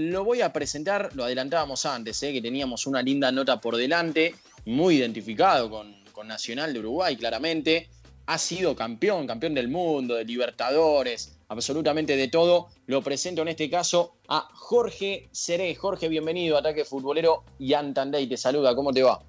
Lo 0.00 0.24
voy 0.24 0.40
a 0.40 0.50
presentar, 0.50 1.10
lo 1.14 1.24
adelantábamos 1.24 1.84
antes, 1.84 2.22
¿eh? 2.22 2.32
que 2.32 2.40
teníamos 2.40 2.86
una 2.86 3.02
linda 3.02 3.30
nota 3.30 3.60
por 3.60 3.76
delante, 3.76 4.34
muy 4.64 4.96
identificado 4.96 5.68
con, 5.68 5.94
con 6.12 6.26
Nacional 6.26 6.72
de 6.72 6.78
Uruguay, 6.78 7.16
claramente. 7.18 7.90
Ha 8.24 8.38
sido 8.38 8.74
campeón, 8.74 9.26
campeón 9.26 9.52
del 9.52 9.68
mundo, 9.68 10.14
de 10.14 10.24
Libertadores, 10.24 11.38
absolutamente 11.48 12.16
de 12.16 12.28
todo. 12.28 12.68
Lo 12.86 13.02
presento 13.02 13.42
en 13.42 13.48
este 13.48 13.68
caso 13.68 14.14
a 14.26 14.48
Jorge 14.54 15.28
Seré. 15.32 15.74
Jorge, 15.74 16.08
bienvenido 16.08 16.56
a 16.56 16.60
Ataque 16.60 16.86
Futbolero 16.86 17.44
y 17.58 17.74
Antandey 17.74 18.26
te 18.26 18.38
saluda. 18.38 18.74
¿Cómo 18.74 18.94
te 18.94 19.02
va? 19.02 19.20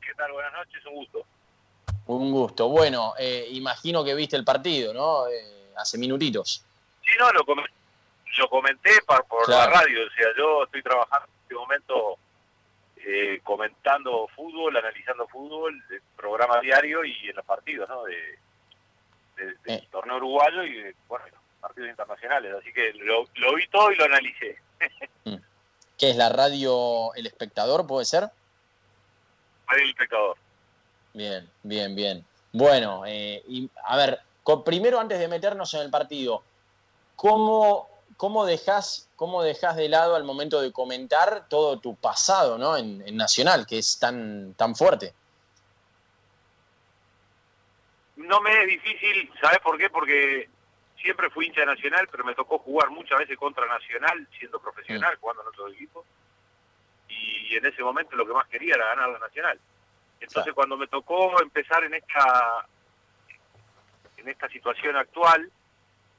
¿Qué 0.00 0.14
tal? 0.16 0.30
Buenas 0.30 0.52
noches, 0.52 0.86
un 0.86 0.94
gusto. 0.94 1.26
Un 2.06 2.30
gusto. 2.30 2.68
Bueno, 2.68 3.14
eh, 3.18 3.48
imagino 3.50 4.04
que 4.04 4.14
viste 4.14 4.36
el 4.36 4.44
partido, 4.44 4.94
¿no? 4.94 5.26
Eh, 5.26 5.72
hace 5.76 5.98
minutitos. 5.98 6.62
Sí, 7.02 7.10
no, 7.18 7.32
lo, 7.32 7.44
comenté 7.44 7.72
por, 9.28 9.48
la 9.48 9.66
radio. 9.66 10.06
O 10.06 10.10
sea, 10.10 10.26
yo 10.36 10.64
estoy 10.64 10.82
trabajando 10.82 11.26
en 11.26 11.42
este 11.42 11.54
momento 11.54 12.18
eh, 12.96 13.40
comentando 13.42 14.28
fútbol, 14.34 14.76
analizando 14.76 15.26
fútbol, 15.28 15.82
el 15.90 16.02
programa 16.16 16.60
diario 16.60 17.04
y 17.04 17.28
en 17.28 17.36
los 17.36 17.44
partidos, 17.44 17.88
¿no? 17.88 18.04
De, 18.04 18.38
del 19.36 19.58
eh. 19.66 19.88
torneo 19.90 20.16
uruguayo 20.16 20.62
y 20.62 20.74
de, 20.74 20.94
bueno, 21.08 21.24
partidos 21.60 21.90
internacionales. 21.90 22.54
Así 22.58 22.72
que 22.72 22.92
lo, 22.94 23.24
vi 23.54 23.66
todo 23.68 23.92
y 23.92 23.96
lo 23.96 24.04
analicé. 24.04 24.58
Mm. 25.24 25.36
¿Qué 25.96 26.10
es 26.10 26.16
la 26.16 26.28
radio 26.28 27.14
El 27.14 27.26
Espectador, 27.26 27.86
puede 27.86 28.04
ser? 28.04 28.28
Radio 29.66 29.84
El 29.84 29.88
Espectador. 29.88 30.36
Bien, 31.14 31.48
bien, 31.62 31.94
bien. 31.94 32.26
Bueno, 32.52 33.04
eh, 33.06 33.42
y, 33.48 33.70
a 33.86 33.96
ver, 33.96 34.20
primero 34.64 35.00
antes 35.00 35.18
de 35.18 35.28
meternos 35.28 35.72
en 35.72 35.80
el 35.80 35.90
partido, 35.90 36.42
¿cómo, 37.16 37.88
cómo 38.16 38.46
dejas 38.46 39.08
cómo 39.16 39.42
dejas 39.42 39.76
de 39.76 39.88
lado 39.88 40.16
al 40.16 40.24
momento 40.24 40.60
de 40.60 40.72
comentar 40.72 41.48
todo 41.48 41.78
tu 41.78 41.94
pasado 41.94 42.58
¿no? 42.58 42.76
en, 42.76 43.02
en 43.06 43.16
Nacional, 43.16 43.66
que 43.66 43.78
es 43.78 43.98
tan, 43.98 44.54
tan 44.54 44.74
fuerte? 44.74 45.14
no 48.16 48.40
me 48.40 48.62
es 48.62 48.66
difícil, 48.68 49.30
¿sabes 49.40 49.58
por 49.60 49.78
qué? 49.78 49.90
Porque 49.90 50.48
siempre 51.00 51.30
fui 51.30 51.46
hincha 51.46 51.64
nacional, 51.64 52.08
pero 52.10 52.24
me 52.24 52.34
tocó 52.34 52.58
jugar 52.58 52.90
muchas 52.90 53.18
veces 53.18 53.36
contra 53.36 53.66
Nacional, 53.66 54.26
siendo 54.38 54.60
profesional, 54.60 55.16
jugando 55.20 55.42
en 55.42 55.48
otro 55.48 55.68
equipo. 55.68 56.04
Y 57.08 57.56
en 57.56 57.66
ese 57.66 57.82
momento 57.82 58.16
lo 58.16 58.26
que 58.26 58.32
más 58.32 58.48
quería 58.48 58.74
era 58.74 58.86
ganar 58.86 59.10
la 59.10 59.18
Nacional. 59.18 59.60
Entonces 60.20 60.52
cuando 60.54 60.76
me 60.76 60.86
tocó 60.86 61.40
empezar 61.42 61.84
en 61.84 61.94
esta 61.94 62.66
en 64.16 64.28
esta 64.28 64.48
situación 64.48 64.96
actual, 64.96 65.50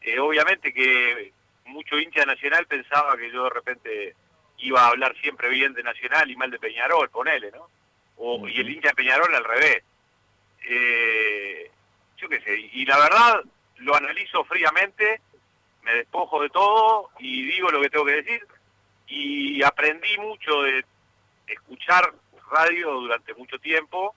eh, 0.01 0.19
obviamente 0.19 0.71
que 0.71 1.33
mucho 1.65 1.99
hincha 1.99 2.25
nacional 2.25 2.65
pensaba 2.67 3.17
que 3.17 3.31
yo 3.31 3.43
de 3.45 3.49
repente 3.49 4.15
iba 4.59 4.81
a 4.81 4.87
hablar 4.89 5.15
siempre 5.21 5.49
bien 5.49 5.73
de 5.73 5.83
Nacional 5.83 6.29
y 6.29 6.35
mal 6.35 6.49
de 6.49 6.59
Peñarol, 6.59 7.09
ponele, 7.09 7.51
¿no? 7.51 7.69
O, 8.17 8.47
Y 8.47 8.59
el 8.59 8.69
hincha 8.69 8.89
de 8.89 8.95
Peñarol 8.95 9.35
al 9.35 9.43
revés. 9.43 9.83
Eh, 10.67 11.71
yo 12.17 12.29
qué 12.29 12.39
sé, 12.41 12.57
y 12.57 12.85
la 12.85 12.97
verdad 12.97 13.43
lo 13.77 13.95
analizo 13.95 14.43
fríamente, 14.45 15.21
me 15.83 15.93
despojo 15.93 16.41
de 16.41 16.49
todo 16.49 17.09
y 17.19 17.45
digo 17.45 17.69
lo 17.69 17.81
que 17.81 17.89
tengo 17.89 18.05
que 18.05 18.21
decir. 18.23 18.47
Y 19.07 19.61
aprendí 19.61 20.17
mucho 20.17 20.63
de 20.63 20.83
escuchar 21.47 22.13
radio 22.49 22.93
durante 22.93 23.33
mucho 23.33 23.59
tiempo, 23.59 24.15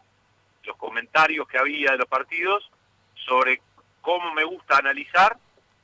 los 0.65 0.77
comentarios 0.77 1.47
que 1.49 1.59
había 1.59 1.91
de 1.93 1.99
los 1.99 2.07
partidos, 2.07 2.71
sobre 3.15 3.61
cómo 4.01 4.33
me 4.33 4.45
gusta 4.45 4.79
analizar 4.79 5.37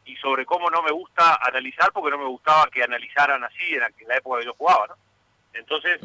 y 0.04 0.16
sobre 0.16 0.44
cómo 0.44 0.70
no 0.70 0.82
me 0.82 0.92
gusta 0.92 1.38
analizar, 1.42 1.92
porque 1.92 2.10
no 2.10 2.18
me 2.18 2.28
gustaba 2.28 2.68
que 2.70 2.82
analizaran 2.82 3.42
así 3.44 3.74
en 3.74 3.80
la, 3.80 4.16
época 4.16 4.40
que 4.40 4.46
yo 4.46 4.54
jugaba, 4.54 4.86
¿no? 4.88 4.94
Entonces, 5.52 6.00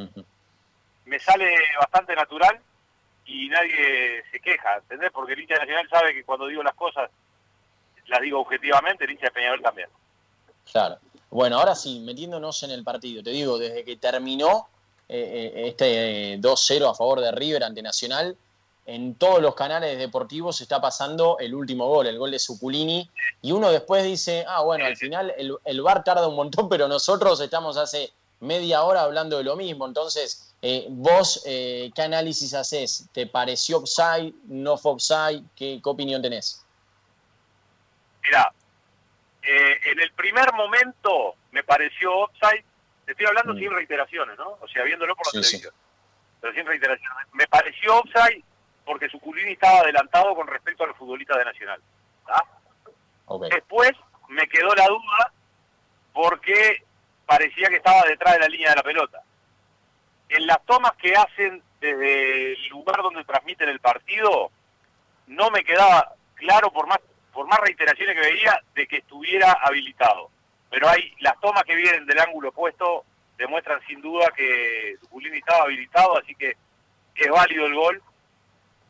me 1.05 1.19
sale 1.19 1.53
bastante 1.79 2.15
natural 2.15 2.59
y 3.25 3.49
nadie 3.49 4.23
se 4.31 4.39
queja, 4.39 4.77
¿entendés? 4.77 5.11
Porque 5.11 5.33
el 5.33 5.39
hincha 5.39 5.57
nacional 5.57 5.87
sabe 5.89 6.13
que 6.13 6.23
cuando 6.23 6.47
digo 6.47 6.63
las 6.63 6.75
cosas 6.75 7.09
las 8.07 8.21
digo 8.21 8.39
objetivamente, 8.39 9.05
el 9.05 9.11
hincha 9.11 9.25
de 9.25 9.31
Peñarol 9.31 9.61
también. 9.61 9.87
Claro. 10.71 10.97
Bueno, 11.29 11.59
ahora 11.59 11.75
sí, 11.75 11.99
metiéndonos 11.99 12.63
en 12.63 12.71
el 12.71 12.83
partido, 12.83 13.21
te 13.21 13.29
digo, 13.29 13.59
desde 13.59 13.83
que 13.83 13.97
terminó 13.97 14.67
eh, 15.07 15.51
eh, 15.55 15.67
este 15.67 16.39
2-0 16.39 16.89
a 16.89 16.95
favor 16.95 17.19
de 17.21 17.31
River 17.31 17.63
ante 17.63 17.83
Nacional, 17.83 18.35
en 18.89 19.15
todos 19.15 19.41
los 19.41 19.55
canales 19.55 19.97
deportivos 19.97 20.61
está 20.61 20.81
pasando 20.81 21.37
el 21.39 21.53
último 21.53 21.87
gol, 21.87 22.07
el 22.07 22.17
gol 22.17 22.31
de 22.31 22.39
Suculini, 22.39 23.09
y 23.41 23.51
uno 23.51 23.71
después 23.71 24.03
dice, 24.03 24.45
ah, 24.47 24.61
bueno, 24.63 24.85
al 24.85 24.97
final 24.97 25.33
el, 25.37 25.55
el 25.63 25.81
VAR 25.81 26.03
tarda 26.03 26.27
un 26.27 26.35
montón, 26.35 26.67
pero 26.69 26.87
nosotros 26.87 27.39
estamos 27.39 27.77
hace 27.77 28.11
media 28.39 28.83
hora 28.83 29.01
hablando 29.01 29.37
de 29.37 29.43
lo 29.43 29.55
mismo, 29.55 29.85
entonces 29.85 30.49
eh, 30.61 30.87
vos, 30.89 31.43
eh, 31.45 31.89
¿qué 31.95 32.01
análisis 32.01 32.53
haces? 32.53 33.07
¿Te 33.13 33.27
pareció 33.27 33.77
offside? 33.77 34.33
¿No 34.45 34.77
fue 34.77 34.93
offside? 34.93 35.43
¿Qué, 35.55 35.79
opinión 35.83 36.21
tenés? 36.21 36.65
Mira, 38.23 38.51
eh, 39.41 39.79
en 39.85 39.99
el 40.01 40.11
primer 40.11 40.51
momento 40.53 41.35
me 41.51 41.63
pareció 41.63 42.13
offside. 42.13 42.63
Te 43.05 43.13
estoy 43.13 43.27
hablando 43.27 43.53
mm. 43.53 43.59
sin 43.59 43.71
reiteraciones, 43.71 44.37
¿no? 44.37 44.57
O 44.61 44.67
sea, 44.67 44.83
viéndolo 44.83 45.15
por 45.15 45.27
la 45.27 45.31
televisión. 45.31 45.73
Pero 46.41 46.53
sin 46.53 46.65
reiteraciones. 46.65 47.27
Me 47.33 47.47
pareció 47.47 47.99
offside 47.99 48.43
porque 48.89 49.07
Suculini 49.07 49.51
estaba 49.51 49.81
adelantado 49.81 50.33
con 50.33 50.47
respecto 50.47 50.83
a 50.83 50.87
los 50.87 50.97
futbolistas 50.97 51.37
de 51.37 51.45
Nacional. 51.45 51.79
Después 53.51 53.91
me 54.29 54.47
quedó 54.47 54.73
la 54.73 54.87
duda 54.87 55.31
porque 56.11 56.83
parecía 57.27 57.69
que 57.69 57.75
estaba 57.75 58.01
detrás 58.07 58.33
de 58.33 58.39
la 58.39 58.47
línea 58.47 58.71
de 58.71 58.77
la 58.77 58.81
pelota 58.81 59.21
en 60.27 60.47
las 60.47 60.65
tomas 60.65 60.93
que 60.93 61.15
hacen 61.15 61.61
desde 61.79 62.53
el 62.53 62.67
lugar 62.69 63.03
donde 63.03 63.23
transmiten 63.25 63.69
el 63.69 63.79
partido, 63.79 64.49
no 65.27 65.51
me 65.51 65.63
quedaba 65.63 66.15
claro 66.33 66.71
por 66.71 66.87
más 66.87 66.97
por 67.31 67.45
más 67.45 67.59
reiteraciones 67.59 68.15
que 68.15 68.33
veía 68.33 68.59
de 68.73 68.87
que 68.87 68.97
estuviera 68.97 69.51
habilitado. 69.51 70.31
Pero 70.71 70.89
hay 70.89 71.13
las 71.19 71.39
tomas 71.39 71.63
que 71.63 71.75
vienen 71.75 72.07
del 72.07 72.19
ángulo 72.19 72.49
opuesto 72.49 73.05
demuestran 73.37 73.79
sin 73.85 74.01
duda 74.01 74.31
que 74.35 74.97
Zuculini 74.99 75.37
estaba 75.37 75.65
habilitado, 75.65 76.17
así 76.17 76.33
que 76.33 76.57
es 77.13 77.29
válido 77.29 77.67
el 77.67 77.75
gol. 77.75 78.01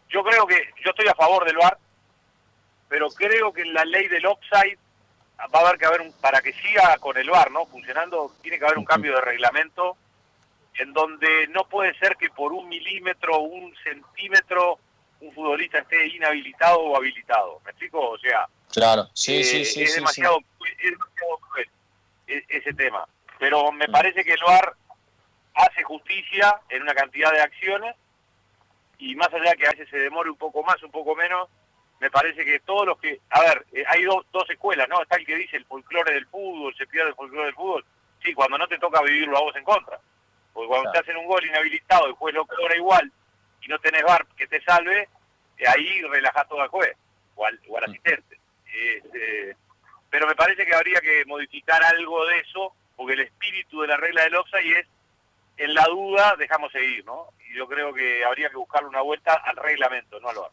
Yo 0.09 0.23
creo 0.23 0.45
que 0.47 0.55
yo 0.83 0.89
estoy 0.89 1.07
a 1.07 1.15
favor 1.15 1.45
del 1.45 1.57
VAR, 1.57 1.77
pero 2.87 3.09
creo 3.09 3.53
que 3.53 3.61
en 3.61 3.73
la 3.73 3.85
ley 3.85 4.07
del 4.07 4.25
offside 4.25 4.77
va 5.53 5.59
a 5.59 5.67
haber 5.67 5.79
que 5.79 5.85
haber 5.85 6.01
un, 6.01 6.11
para 6.13 6.41
que 6.41 6.53
siga 6.53 6.97
con 6.97 7.17
el 7.17 7.29
VAR, 7.29 7.51
¿no? 7.51 7.65
Funcionando, 7.67 8.33
tiene 8.41 8.57
que 8.57 8.65
haber 8.65 8.77
un 8.77 8.85
cambio 8.85 9.15
de 9.15 9.21
reglamento 9.21 9.97
en 10.75 10.93
donde 10.93 11.47
no 11.49 11.65
puede 11.65 11.97
ser 11.99 12.15
que 12.15 12.29
por 12.29 12.53
un 12.53 12.67
milímetro 12.67 13.35
o 13.35 13.41
un 13.41 13.73
centímetro 13.83 14.79
un 15.21 15.33
futbolista 15.33 15.79
esté 15.79 16.07
inhabilitado 16.07 16.79
o 16.79 16.95
habilitado. 16.95 17.61
¿Me 17.65 17.71
explico? 17.71 18.11
O 18.11 18.17
sea, 18.17 18.47
claro, 18.71 19.09
sí, 19.13 19.43
sí, 19.43 19.61
eh, 19.61 19.65
sí, 19.65 19.83
es, 19.83 19.95
demasiado, 19.95 20.39
es 20.77 20.91
demasiado 20.91 21.37
cruel 21.49 21.69
e, 22.27 22.45
ese 22.47 22.73
tema. 22.73 23.05
Pero 23.37 23.71
me 23.71 23.87
parece 23.89 24.23
que 24.23 24.33
el 24.33 24.43
VAR 24.45 24.73
hace 25.55 25.83
justicia 25.83 26.61
en 26.69 26.83
una 26.83 26.93
cantidad 26.93 27.31
de 27.31 27.41
acciones 27.41 27.95
y 28.99 29.15
más 29.15 29.33
allá 29.33 29.55
que 29.55 29.65
a 29.65 29.71
veces 29.71 29.89
se 29.89 29.97
demore 29.97 30.29
un 30.29 30.37
poco 30.37 30.61
más, 30.61 30.81
un 30.83 30.91
poco 30.91 31.15
menos, 31.15 31.49
me 31.99 32.11
parece 32.11 32.45
que 32.45 32.59
todos 32.59 32.85
los 32.85 32.99
que... 32.99 33.19
A 33.29 33.41
ver, 33.41 33.65
eh, 33.73 33.83
hay 33.87 34.03
dos, 34.03 34.25
dos 34.31 34.49
escuelas, 34.49 34.87
¿no? 34.87 35.01
Está 35.01 35.17
el 35.17 35.25
que 35.25 35.35
dice 35.35 35.57
el 35.57 35.65
folclore 35.65 36.13
del 36.13 36.27
fútbol, 36.27 36.75
se 36.77 36.87
pierde 36.87 37.09
el 37.09 37.15
folclore 37.15 37.45
del 37.45 37.55
fútbol. 37.55 37.85
Sí, 38.23 38.33
cuando 38.33 38.57
no 38.57 38.67
te 38.67 38.77
toca 38.77 39.01
vivirlo 39.01 39.37
a 39.37 39.41
vos 39.41 39.55
en 39.55 39.63
contra. 39.63 39.99
Porque 40.53 40.67
cuando 40.67 40.91
te 40.91 40.99
hacen 40.99 41.17
un 41.17 41.27
gol 41.27 41.45
inhabilitado, 41.45 42.07
el 42.07 42.13
juez 42.13 42.35
lo 42.35 42.45
cobra 42.45 42.75
igual 42.75 43.11
y 43.61 43.67
no 43.67 43.79
tenés 43.79 44.03
bar 44.03 44.25
que 44.37 44.47
te 44.47 44.61
salve, 44.61 45.07
eh, 45.57 45.67
ahí 45.67 46.01
relajás 46.03 46.47
todo 46.47 46.61
al 46.61 46.69
juez 46.69 46.95
o 47.35 47.45
al, 47.45 47.59
mm. 47.67 47.83
asistente. 47.83 48.37
Este, 48.65 49.55
pero 50.09 50.27
me 50.27 50.35
parece 50.35 50.65
que 50.65 50.75
habría 50.75 50.99
que 51.01 51.23
modificar 51.25 51.83
algo 51.83 52.25
de 52.25 52.39
eso, 52.39 52.73
porque 52.95 53.13
el 53.13 53.21
espíritu 53.21 53.81
de 53.81 53.87
la 53.87 53.97
regla 53.97 54.23
del 54.23 54.35
offside 54.35 54.79
es, 54.79 54.87
en 55.57 55.73
la 55.73 55.83
duda, 55.85 56.35
dejamos 56.37 56.71
seguir, 56.71 57.05
¿no? 57.05 57.27
Y 57.49 57.57
yo 57.57 57.67
creo 57.67 57.93
que 57.93 58.23
habría 58.23 58.49
que 58.49 58.57
buscarle 58.57 58.89
una 58.89 59.01
vuelta 59.01 59.33
al 59.33 59.55
reglamento, 59.57 60.19
no 60.19 60.29
al 60.29 60.35
bar. 60.37 60.51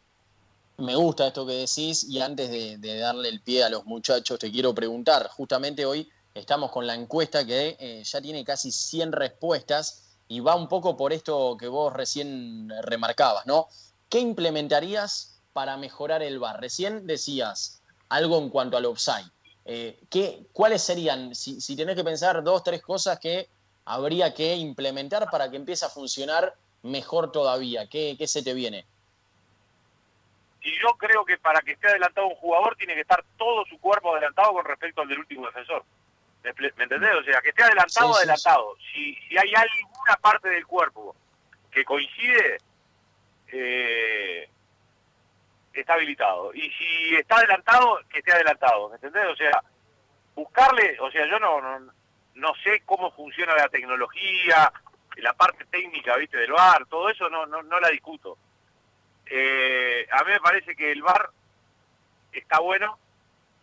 Me 0.77 0.95
gusta 0.95 1.27
esto 1.27 1.45
que 1.45 1.53
decís 1.53 2.03
y 2.07 2.21
antes 2.21 2.49
de 2.49 2.97
darle 2.99 3.29
el 3.29 3.41
pie 3.41 3.63
a 3.63 3.69
los 3.69 3.85
muchachos 3.85 4.37
te 4.37 4.51
quiero 4.51 4.75
preguntar, 4.75 5.27
justamente 5.29 5.85
hoy 5.85 6.07
Estamos 6.37 6.71
con 6.71 6.85
la 6.85 6.93
encuesta 6.93 7.45
que 7.47 7.75
eh, 7.79 8.03
ya 8.03 8.21
tiene 8.21 8.45
casi 8.45 8.71
100 8.71 9.11
respuestas 9.11 10.17
y 10.27 10.39
va 10.39 10.55
un 10.55 10.67
poco 10.67 10.95
por 10.95 11.11
esto 11.11 11.57
que 11.59 11.67
vos 11.67 11.91
recién 11.91 12.71
remarcabas, 12.83 13.47
¿no? 13.47 13.67
¿Qué 14.07 14.19
implementarías 14.19 15.41
para 15.53 15.77
mejorar 15.77 16.21
el 16.21 16.37
VAR? 16.37 16.61
Recién 16.61 17.07
decías 17.07 17.81
algo 18.09 18.37
en 18.37 18.49
cuanto 18.49 18.77
al 18.77 18.85
offside. 18.85 19.31
Eh, 19.65 19.99
¿qué, 20.11 20.45
¿Cuáles 20.53 20.83
serían, 20.83 21.33
si, 21.33 21.59
si 21.59 21.75
tenés 21.75 21.95
que 21.95 22.03
pensar 22.03 22.43
dos, 22.43 22.63
tres 22.63 22.83
cosas 22.83 23.19
que 23.19 23.49
habría 23.85 24.35
que 24.35 24.55
implementar 24.55 25.31
para 25.31 25.49
que 25.49 25.57
empiece 25.57 25.85
a 25.85 25.89
funcionar 25.89 26.53
mejor 26.83 27.31
todavía? 27.31 27.87
¿Qué, 27.87 28.15
qué 28.17 28.27
se 28.27 28.43
te 28.43 28.53
viene? 28.53 28.85
Y 30.61 30.71
yo 30.81 30.89
creo 30.97 31.23
que 31.23 31.37
para 31.37 31.61
que 31.61 31.71
esté 31.71 31.87
adelantado 31.87 32.27
un 32.27 32.35
jugador 32.35 32.75
tiene 32.75 32.93
que 32.93 33.01
estar 33.01 33.23
todo 33.37 33.65
su 33.65 33.79
cuerpo 33.79 34.11
adelantado 34.11 34.53
con 34.53 34.65
respecto 34.65 35.01
al 35.01 35.07
del 35.07 35.19
último 35.19 35.45
defensor. 35.45 35.83
¿Me, 36.43 36.49
entendés? 36.49 37.15
O 37.15 37.23
sea, 37.23 37.41
que 37.41 37.49
esté 37.49 37.63
adelantado, 37.63 38.15
adelantado. 38.15 38.75
Si, 38.91 39.15
si 39.15 39.37
hay 39.37 39.53
alguna 39.55 40.15
parte 40.21 40.49
del 40.49 40.65
cuerpo 40.65 41.15
que 41.71 41.83
coincide, 41.83 42.57
eh, 43.47 44.49
está 45.73 45.93
habilitado. 45.93 46.53
Y 46.53 46.69
si 46.71 47.15
está 47.15 47.37
adelantado, 47.37 47.99
que 48.09 48.19
esté 48.19 48.31
adelantado. 48.31 48.89
¿Me 48.89 48.95
entendés? 48.95 49.25
O 49.27 49.35
sea, 49.35 49.63
buscarle, 50.35 50.97
o 50.99 51.11
sea, 51.11 51.25
yo 51.27 51.39
no, 51.39 51.61
no, 51.61 51.91
no 52.35 52.53
sé 52.63 52.81
cómo 52.85 53.11
funciona 53.11 53.55
la 53.55 53.69
tecnología, 53.69 54.71
la 55.17 55.33
parte 55.33 55.65
técnica, 55.65 56.15
viste, 56.17 56.37
del 56.37 56.51
bar, 56.51 56.85
todo 56.87 57.09
eso 57.09 57.29
no, 57.29 57.45
no, 57.45 57.63
no 57.63 57.79
la 57.79 57.89
discuto. 57.89 58.37
Eh, 59.25 60.07
a 60.11 60.23
mí 60.23 60.31
me 60.31 60.39
parece 60.39 60.75
que 60.75 60.91
el 60.91 61.01
bar 61.01 61.29
está 62.31 62.59
bueno, 62.59 62.97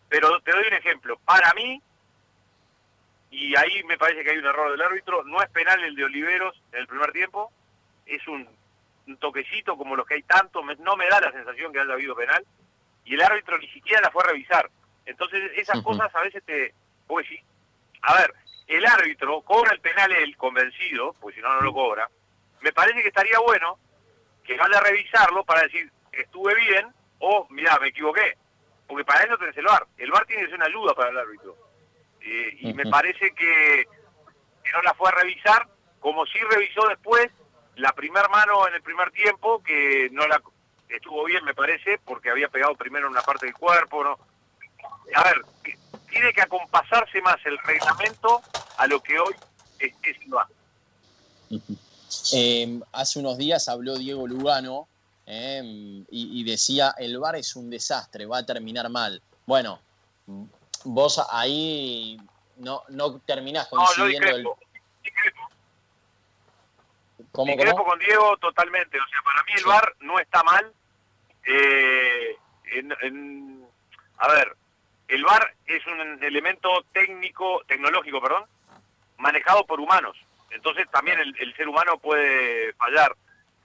pero 0.09 0.41
te 0.41 0.53
doy 0.53 0.65
un 0.67 0.75
ejemplo. 0.75 1.19
Para 1.25 1.53
mí, 1.55 1.81
y 3.31 3.57
ahí 3.57 3.83
me 3.85 3.99
parece 3.99 4.23
que 4.23 4.31
hay 4.31 4.39
un 4.39 4.47
error 4.47 4.71
del 4.71 4.83
árbitro, 4.83 5.25
no 5.25 5.43
es 5.43 5.49
penal 5.51 5.83
el 5.83 5.95
de 5.95 6.05
Oliveros 6.05 6.61
en 6.73 6.81
el 6.81 6.87
primer 6.87 7.13
tiempo, 7.13 7.53
es 8.07 8.27
un, 8.29 8.49
toquecito 9.19 9.77
como 9.77 9.97
los 9.97 10.07
que 10.07 10.15
hay 10.15 10.23
tanto, 10.23 10.63
no 10.63 10.97
me 10.97 11.09
da 11.09 11.21
la 11.21 11.33
sensación 11.33 11.73
que 11.73 11.81
haya 11.81 11.93
habido 11.93 12.15
penal, 12.15 12.45
y 13.05 13.15
el 13.15 13.23
árbitro 13.23 13.59
ni 13.59 13.69
siquiera 13.69 14.01
la 14.01 14.11
fue 14.11 14.23
a 14.25 14.29
revisar. 14.29 14.71
Entonces 15.05 15.53
esas 15.57 15.83
cosas 15.83 16.15
a 16.15 16.21
veces 16.23 16.43
te... 16.45 16.73
Pues 17.07 17.27
sí, 17.29 17.39
a 18.01 18.15
ver, 18.15 18.33
el 18.67 18.87
árbitro 18.87 19.43
cobra 19.43 19.73
el 19.73 19.81
penal 19.81 20.13
el 20.13 20.37
convencido, 20.37 21.15
pues 21.21 21.35
si 21.35 21.41
no, 21.41 21.55
no 21.55 21.61
lo 21.61 21.73
cobra. 21.73 22.09
Me 22.61 22.73
parece 22.73 23.03
que 23.03 23.09
estaría 23.09 23.39
bueno 23.41 23.79
que 24.45 24.57
vaya 24.57 24.79
a 24.79 24.83
revisarlo 24.83 25.45
para 25.45 25.63
decir, 25.63 25.91
estuve 26.13 26.55
bien, 26.55 26.93
o 27.19 27.47
mira, 27.51 27.79
me 27.79 27.89
equivoqué. 27.89 28.37
Porque 28.87 29.05
para 29.05 29.25
eso 29.25 29.39
tenés 29.39 29.57
el 29.57 29.65
VAR. 29.65 29.87
El 29.97 30.11
VAR 30.11 30.27
tiene 30.27 30.43
que 30.43 30.49
ser 30.49 30.57
una 30.57 30.67
ayuda 30.67 30.95
para 30.95 31.11
el 31.11 31.19
árbitro. 31.19 31.57
Eh, 32.21 32.57
y 32.61 32.75
me 32.75 32.87
parece 32.87 33.33
que, 33.33 33.87
no 34.73 34.83
la 34.83 34.95
fue 34.95 35.09
a 35.09 35.13
revisar, 35.13 35.69
como 36.01 36.27
si 36.27 36.39
revisó 36.39 36.87
después 36.89 37.31
la 37.77 37.93
primer 37.93 38.29
mano 38.29 38.69
en 38.69 38.75
el 38.75 38.83
primer 38.83 39.11
tiempo, 39.11 39.63
que 39.63 40.09
no 40.13 40.27
la 40.27 40.41
estuvo 40.89 41.25
bien, 41.25 41.45
me 41.45 41.55
parece, 41.55 41.99
porque 42.05 42.31
había 42.31 42.49
pegado 42.49 42.75
primero 42.75 43.07
en 43.07 43.13
una 43.13 43.23
parte 43.23 43.47
del 43.47 43.55
cuerpo. 43.55 44.05
¿no? 44.05 44.19
A 45.15 45.25
ver, 45.25 45.43
tiene 46.15 46.33
que 46.33 46.43
acompasarse 46.43 47.21
más 47.23 47.37
el 47.45 47.59
reglamento 47.59 48.41
a 48.79 48.87
lo 48.87 49.01
que 49.01 49.19
hoy 49.19 49.35
es, 49.81 49.93
el 50.03 50.29
VAR. 50.29 50.47
Em, 52.33 52.81
hace 52.93 53.19
unos 53.19 53.37
días 53.37 53.69
habló 53.69 53.99
Diego 53.99 54.27
Lugano 54.29 54.87
em, 55.27 56.05
y, 56.09 56.45
decía, 56.45 56.95
el 56.99 57.19
VAR 57.19 57.35
es 57.37 57.57
un 57.57 57.69
desastre, 57.69 58.27
va 58.27 58.39
a 58.39 58.47
terminar 58.47 58.89
mal. 58.91 59.21
Bueno, 59.45 59.81
vos 60.85 61.21
ahí 61.31 62.17
no, 62.59 62.85
no 62.91 63.19
terminás 63.19 63.67
coincidiendo 63.67 64.31
no, 64.31 64.37
el... 64.37 64.45
¿Cómo, 67.33 67.57
con 67.57 67.99
Diego 67.99 68.37
totalmente. 68.37 68.97
O 68.97 69.09
sea, 69.09 69.21
para 69.25 69.43
mí 69.43 69.53
el 69.57 69.65
VAR 69.65 69.95
no 69.99 70.21
está 70.21 70.45
mal. 70.45 70.73
Eh, 71.47 72.39
a 74.19 74.29
ver, 74.29 74.57
el 75.09 75.25
VAR 75.25 75.55
es 75.67 75.87
un 75.87 76.23
elemento 76.23 76.85
técnico, 76.93 77.63
tecnológico, 77.67 78.21
perdón, 78.21 78.45
manejado 79.19 79.65
por 79.67 79.81
humanos. 79.81 80.17
Entonces 80.51 80.89
también 80.91 81.19
el, 81.21 81.57
ser 81.57 81.69
humano 81.69 81.99
puede 81.99 82.73
fallar. 82.75 83.15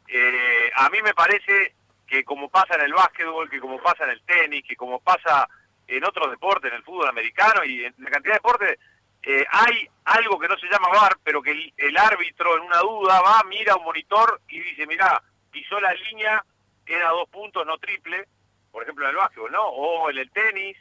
Eh, 0.08 0.72
a 0.76 0.90
mí 0.90 1.02
me 1.02 1.14
parece 1.14 1.74
que 2.08 2.24
como 2.24 2.50
pasa 2.50 2.76
en 2.76 2.82
el 2.82 2.94
básquetbol, 2.94 3.50
que 3.50 3.60
como 3.60 3.80
pasa 3.80 4.06
en 4.06 4.12
el 4.12 4.22
tenis, 4.22 4.64
que 4.68 4.76
como 4.76 5.00
pasa 5.00 5.48
en 5.88 6.04
otros 6.04 6.32
deportes, 6.32 6.72
en 6.72 6.78
el 6.78 6.84
fútbol 6.84 7.08
americano 7.08 7.64
y 7.64 7.86
en 7.86 7.94
la 8.00 8.10
cantidad 8.10 8.34
de 8.34 8.40
deportes, 8.40 8.80
eh, 9.22 9.46
hay 9.52 9.88
algo 10.06 10.40
que 10.40 10.48
no 10.48 10.58
se 10.58 10.68
llama 10.68 10.90
VAR, 10.90 11.18
pero 11.24 11.42
que 11.42 11.74
el, 11.78 11.98
árbitro 11.98 12.58
en 12.58 12.64
una 12.64 12.80
duda 12.80 13.22
va, 13.22 13.44
mira 13.48 13.76
un 13.76 13.84
monitor 13.84 14.42
y 14.48 14.60
dice, 14.60 14.88
mira, 14.88 15.22
pisó 15.52 15.80
la 15.80 15.94
línea, 15.94 16.44
era 16.86 17.10
dos 17.10 17.30
puntos, 17.30 17.66
no 17.66 17.78
triple, 17.78 18.26
por 18.72 18.84
ejemplo 18.84 19.06
en 19.06 19.12
el 19.12 19.18
básquetbol, 19.18 19.52
¿no? 19.52 19.64
O 19.68 20.10
en 20.10 20.18
el 20.18 20.32
tenis. 20.32 20.78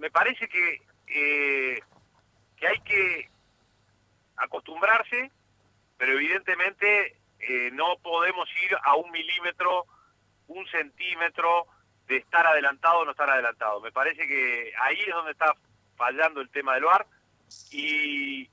Me 0.00 0.10
parece 0.10 0.48
que, 0.48 0.80
eh, 1.08 1.78
que 2.56 2.66
hay 2.66 2.80
que 2.80 3.28
acostumbrarse, 4.36 5.30
pero 5.98 6.12
evidentemente 6.12 7.18
eh, 7.38 7.70
no 7.74 7.98
podemos 7.98 8.48
ir 8.64 8.74
a 8.82 8.96
un 8.96 9.10
milímetro, 9.10 9.84
un 10.48 10.66
centímetro 10.68 11.66
de 12.08 12.16
estar 12.16 12.46
adelantado 12.46 13.00
o 13.00 13.04
no 13.04 13.10
estar 13.10 13.28
adelantado. 13.28 13.82
Me 13.82 13.92
parece 13.92 14.26
que 14.26 14.72
ahí 14.80 14.98
es 15.06 15.14
donde 15.14 15.32
está 15.32 15.54
fallando 15.96 16.40
el 16.40 16.48
tema 16.48 16.74
del 16.74 16.84
VAR 16.84 17.06
y 17.70 18.48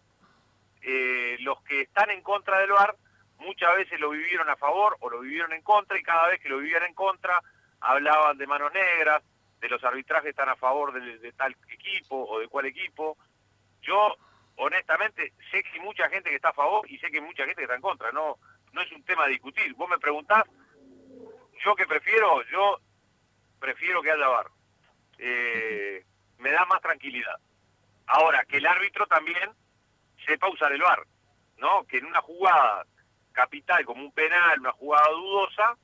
eh, 0.82 1.38
los 1.40 1.64
que 1.64 1.84
están 1.84 2.12
en 2.12 2.22
contra 2.24 2.60
del 2.60 2.72
VAR 2.72 2.94
muchas 3.40 3.74
veces 3.78 4.02
lo 4.02 4.10
vivieron 4.10 4.50
a 4.50 4.58
favor 4.58 4.98
o 5.00 5.10
lo 5.10 5.22
vivieron 5.22 5.54
en 5.54 5.62
contra 5.62 5.98
y 5.98 6.04
cada 6.04 6.28
vez 6.28 6.42
que 6.42 6.50
lo 6.50 6.58
vivían 6.58 6.84
en 6.84 6.94
contra 6.94 7.42
hablaban 7.80 8.38
de 8.38 8.48
manos 8.48 8.74
negras, 8.74 9.24
de 9.60 9.70
los 9.70 9.84
arbitrajes 9.84 10.30
están 10.30 10.50
a 10.50 10.56
favor 10.56 10.94
de, 10.94 11.32
tal 11.34 11.56
equipo 11.70 12.26
o 12.30 12.40
de 12.40 12.48
cual 12.48 12.66
equipo. 12.66 13.18
Yo 13.82 14.16
honestamente, 14.58 15.34
sé 15.52 15.64
que 15.64 15.70
hay 15.74 15.80
mucha 15.80 16.10
gente 16.10 16.30
que 16.30 16.36
está 16.36 16.50
a 16.50 16.54
favor 16.54 16.90
y 16.90 16.98
sé 17.00 17.10
que 17.10 17.18
hay 17.18 17.24
mucha 17.24 17.46
gente 17.46 17.58
que 17.58 17.64
está 17.64 17.76
en 17.76 17.82
contra. 17.82 18.12
No, 18.12 18.38
no 18.74 18.82
es 18.82 18.92
un 18.92 19.04
tema 19.04 19.26
de 19.26 19.32
discutir. 19.32 19.74
Vos 19.74 19.90
me 19.90 20.00
preguntás, 20.00 20.44
yo 21.64 21.76
que 21.76 21.86
prefiero, 21.86 22.44
yo 22.52 22.80
prefiero 23.60 24.02
que 24.02 24.12
haya 24.12 24.28
bar. 24.28 24.48
Eh, 25.18 26.06
me 26.38 26.52
da 26.52 26.66
más 26.66 26.82
tranquilidad. 26.82 27.36
Ahora, 28.08 28.46
que 28.46 28.58
el 28.58 28.66
árbitro 28.66 29.06
también 29.08 29.50
sepa 30.26 30.50
usar 30.50 30.72
el 30.72 30.82
bar, 30.82 31.04
¿no? 31.58 31.86
Que 31.86 31.98
en 31.98 32.06
una 32.06 32.22
jugada 32.22 32.86
capital 33.32 33.86
como 33.86 34.04
un 34.04 34.12
penal, 34.12 34.60
una 34.60 34.72
jugada 34.72 35.10
dudosa, 35.10 35.78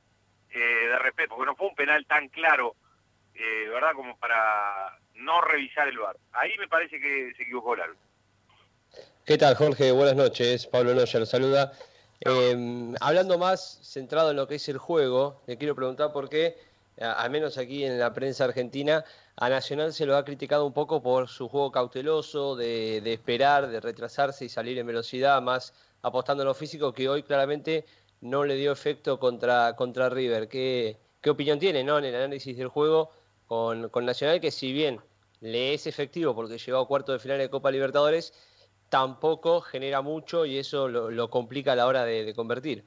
eh, 0.49 0.59
de 0.59 0.99
repente, 0.99 1.29
porque 1.29 1.45
no 1.45 1.55
fue 1.55 1.67
un 1.67 1.75
penal 1.75 2.05
tan 2.05 2.29
claro, 2.29 2.75
eh, 3.35 3.69
¿verdad? 3.69 3.91
Como 3.95 4.17
para 4.17 4.97
no 5.15 5.41
revisar 5.41 5.87
el 5.87 5.97
bar. 5.97 6.17
Ahí 6.33 6.51
me 6.59 6.67
parece 6.67 6.99
que 6.99 7.33
se 7.35 7.43
equivocó 7.43 7.75
el 7.75 7.81
árbitro. 7.81 8.07
¿Qué 9.25 9.37
tal, 9.37 9.55
Jorge? 9.55 9.91
Buenas 9.91 10.15
noches. 10.15 10.67
Pablo 10.67 10.93
Noya 10.93 11.19
lo 11.19 11.25
saluda. 11.25 11.73
Em, 12.19 12.95
hablando 13.01 13.37
más 13.37 13.79
centrado 13.83 14.31
en 14.31 14.37
lo 14.37 14.47
que 14.47 14.55
es 14.55 14.69
el 14.69 14.77
juego, 14.77 15.41
le 15.47 15.57
quiero 15.57 15.75
preguntar 15.75 16.11
por 16.13 16.29
qué, 16.29 16.57
al 16.97 17.29
menos 17.31 17.57
aquí 17.57 17.83
en 17.83 17.99
la 17.99 18.13
prensa 18.13 18.45
argentina, 18.45 19.03
a 19.35 19.49
Nacional 19.49 19.93
se 19.93 20.05
lo 20.05 20.15
ha 20.15 20.23
criticado 20.23 20.65
un 20.65 20.73
poco 20.73 21.01
por 21.01 21.27
su 21.27 21.49
juego 21.49 21.71
cauteloso, 21.71 22.55
de, 22.55 22.97
esperar, 23.11 23.67
de 23.67 23.79
retrasarse 23.81 24.45
y 24.45 24.49
salir 24.49 24.77
en 24.77 24.87
velocidad, 24.87 25.41
más 25.41 25.73
apostando 26.01 26.43
en 26.43 26.47
lo 26.47 26.53
físico, 26.53 26.93
que 26.93 27.09
hoy 27.09 27.23
claramente 27.23 27.85
no 28.21 28.45
le 28.45 28.55
dio 28.55 28.71
efecto 28.71 29.19
contra, 29.19 29.75
contra 29.75 30.09
River. 30.09 30.47
¿Qué, 30.47 30.97
¿Qué 31.19 31.29
opinión 31.29 31.59
tiene 31.59 31.83
¿no? 31.83 31.97
en 31.97 32.05
el 32.05 32.15
análisis 32.15 32.55
del 32.57 32.67
juego 32.67 33.11
con, 33.53 33.89
con 33.89 34.03
Nacional, 34.03 34.41
que 34.41 34.49
si 34.49 34.73
bien 34.73 34.99
le 35.39 35.75
es 35.75 35.85
efectivo 35.85 36.33
porque 36.33 36.57
llegó 36.57 36.79
a 36.79 36.87
cuarto 36.87 37.11
de 37.11 37.19
final 37.19 37.37
de 37.37 37.51
Copa 37.51 37.69
Libertadores, 37.69 38.33
tampoco 38.89 39.61
genera 39.61 40.01
mucho 40.01 40.47
y 40.47 40.57
eso 40.57 40.87
lo, 40.87 41.29
complica 41.29 41.73
a 41.73 41.75
la 41.75 41.85
hora 41.85 42.03
de, 42.03 42.33
convertir. 42.33 42.83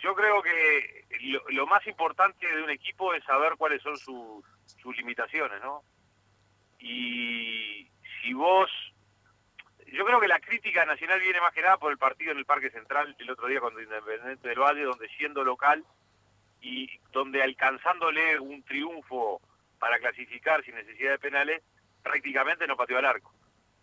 Yo 0.00 0.14
creo 0.14 0.40
que 0.42 1.06
lo, 1.50 1.66
más 1.66 1.84
importante 1.88 2.46
de 2.46 2.62
un 2.62 2.70
equipo 2.70 3.14
es 3.14 3.24
saber 3.24 3.56
cuáles 3.58 3.82
son 3.82 3.96
sus, 3.96 4.96
limitaciones, 4.96 5.60
¿no? 5.60 5.82
Y 6.78 7.88
si 8.22 8.32
vos 8.32 8.70
yo 9.86 10.04
creo 10.04 10.20
que 10.20 10.28
la 10.28 10.38
crítica 10.38 10.84
nacional 10.84 11.18
viene 11.18 11.40
más 11.40 11.52
que 11.52 11.62
nada 11.62 11.78
por 11.78 11.90
el 11.90 11.98
partido 11.98 12.30
en 12.30 12.38
el 12.38 12.44
Parque 12.44 12.70
Central 12.70 13.16
el 13.18 13.30
otro 13.30 13.48
día 13.48 13.58
contra 13.58 13.82
Independiente 13.82 14.48
del 14.48 14.60
Valle, 14.60 14.84
donde 14.84 15.08
siendo 15.16 15.42
local 15.42 15.84
y 16.60 16.88
donde 17.12 17.42
alcanzándole 17.42 18.38
un 18.38 18.62
triunfo 18.62 19.40
para 19.78 19.98
clasificar 19.98 20.64
sin 20.64 20.74
necesidad 20.74 21.12
de 21.12 21.18
penales, 21.18 21.62
prácticamente 22.02 22.66
no 22.66 22.76
pateó 22.76 22.98
al 22.98 23.06
arco. 23.06 23.32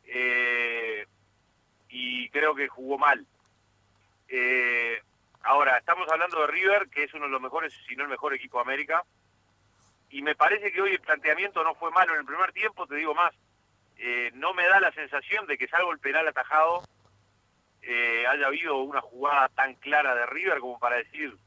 Eh, 0.06 1.06
y 1.90 2.30
creo 2.30 2.56
que 2.56 2.68
jugó 2.68 2.98
mal. 2.98 3.26
Eh, 4.28 5.02
ahora, 5.44 5.78
estamos 5.78 6.08
hablando 6.10 6.42
de 6.42 6.48
River, 6.48 6.90
que 6.90 7.04
es 7.04 7.14
uno 7.14 7.26
de 7.26 7.32
los 7.32 7.42
mejores, 7.42 7.74
si 7.88 7.96
no 7.96 8.04
el 8.04 8.10
mejor 8.10 8.34
equipo 8.34 8.58
de 8.58 8.64
América. 8.64 9.04
Y 10.10 10.22
me 10.22 10.36
parece 10.36 10.72
que 10.72 10.82
hoy 10.82 10.92
el 10.92 11.00
planteamiento 11.00 11.64
no 11.64 11.76
fue 11.76 11.92
malo 11.92 12.14
en 12.14 12.20
el 12.20 12.26
primer 12.26 12.52
tiempo, 12.52 12.88
te 12.88 12.96
digo 12.96 13.14
más. 13.14 13.34
Eh, 13.98 14.32
no 14.34 14.54
me 14.54 14.68
da 14.68 14.80
la 14.80 14.92
sensación 14.92 15.48
de 15.48 15.58
que 15.58 15.68
salvo 15.68 15.92
el 15.92 16.00
penal 16.00 16.28
atajado, 16.28 16.84
haya 18.28 18.48
habido 18.48 18.78
una 18.78 19.00
jugada 19.00 19.48
tan 19.50 19.76
clara 19.76 20.16
de 20.16 20.26
River 20.26 20.60
como 20.60 20.80
para 20.80 20.98
decir 20.98 21.38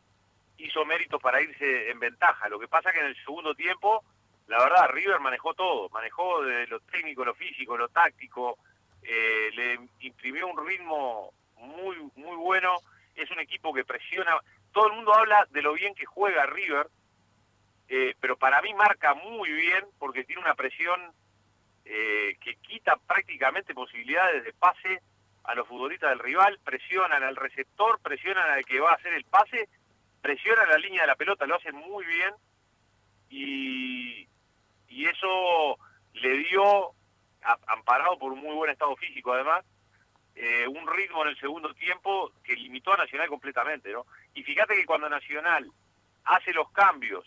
hizo 0.59 0.85
mérito 0.85 1.19
para 1.19 1.41
irse 1.41 1.91
en 1.91 1.99
ventaja. 1.99 2.49
Lo 2.49 2.59
que 2.59 2.69
pasa 2.69 2.93
que 2.93 3.01
en 3.01 3.07
el 3.07 3.17
segundo 3.25 3.55
tiempo 3.55 4.05
la 4.49 4.59
verdad, 4.61 4.89
River 4.89 5.21
manejó 5.21 5.53
todo, 5.53 5.91
manejó 5.91 6.43
de 6.43 6.67
lo 6.69 6.81
técnico, 6.81 7.25
lo 7.25 7.35
físico, 7.35 7.77
lo 7.77 7.89
táctico, 7.89 8.59
eh, 9.03 9.51
le 9.55 9.79
imprimió 10.01 10.49
un 10.49 10.67
ritmo 10.67 11.33
muy, 11.59 11.97
muy 12.17 12.37
bueno, 12.37 12.79
es 13.15 13.31
un 13.31 13.41
equipo 13.41 13.75
que 13.75 13.85
presiona, 13.85 14.39
todo 14.73 14.87
el 14.87 14.95
mundo 14.95 15.15
habla 15.15 15.47
de 15.51 15.61
lo 15.61 15.75
bien 15.75 15.95
que 15.95 16.07
juega 16.07 16.47
River, 16.47 16.89
eh, 17.89 18.15
pero 18.21 18.39
para 18.39 18.63
mí 18.63 18.73
marca 18.73 19.13
muy 19.15 19.53
bien 19.53 19.85
porque 19.99 20.25
tiene 20.25 20.41
una 20.41 20.55
presión 20.55 20.99
eh, 21.85 22.37
que 22.41 22.57
quita 22.57 22.97
prácticamente 22.97 23.75
posibilidades 23.75 24.45
de 24.45 24.53
pase 24.55 25.03
a 25.45 25.55
los 25.55 25.69
futbolistas 25.69 26.11
del 26.11 26.21
rival, 26.21 26.59
presionan 26.65 27.23
al 27.23 27.37
receptor, 27.37 28.01
presionan 28.01 28.51
al 28.51 28.65
que 28.65 28.81
va 28.81 28.93
a 28.93 28.95
hacer 28.95 29.13
el 29.13 29.25
pase, 29.25 29.69
presionan 30.21 30.69
la 30.69 30.79
línea 30.79 31.03
de 31.03 31.07
la 31.07 31.17
pelota, 31.17 31.47
lo 31.47 31.57
hacen 31.57 31.75
muy 31.75 32.05
bien 32.05 32.35
y, 33.31 34.29
y 34.89 35.07
eso 35.07 35.79
le 36.15 36.39
dio, 36.39 36.93
amparado 37.67 38.19
por 38.19 38.33
un 38.33 38.41
muy 38.41 38.55
buen 38.55 38.71
estado 38.71 38.97
físico 38.97 39.33
además, 39.33 39.65
eh, 40.35 40.67
un 40.69 40.87
ritmo 40.87 41.23
en 41.23 41.31
el 41.31 41.39
segundo 41.39 41.75
tiempo 41.75 42.33
que 42.45 42.55
limitó 42.55 42.93
a 42.93 42.97
Nacional 42.97 43.29
completamente, 43.29 43.93
¿no? 43.93 44.07
Y 44.35 44.43
fíjate 44.43 44.75
que 44.75 44.87
cuando 44.87 45.09
Nacional 45.09 45.71
hace 46.25 46.53
los 46.53 46.71
cambios, 46.71 47.25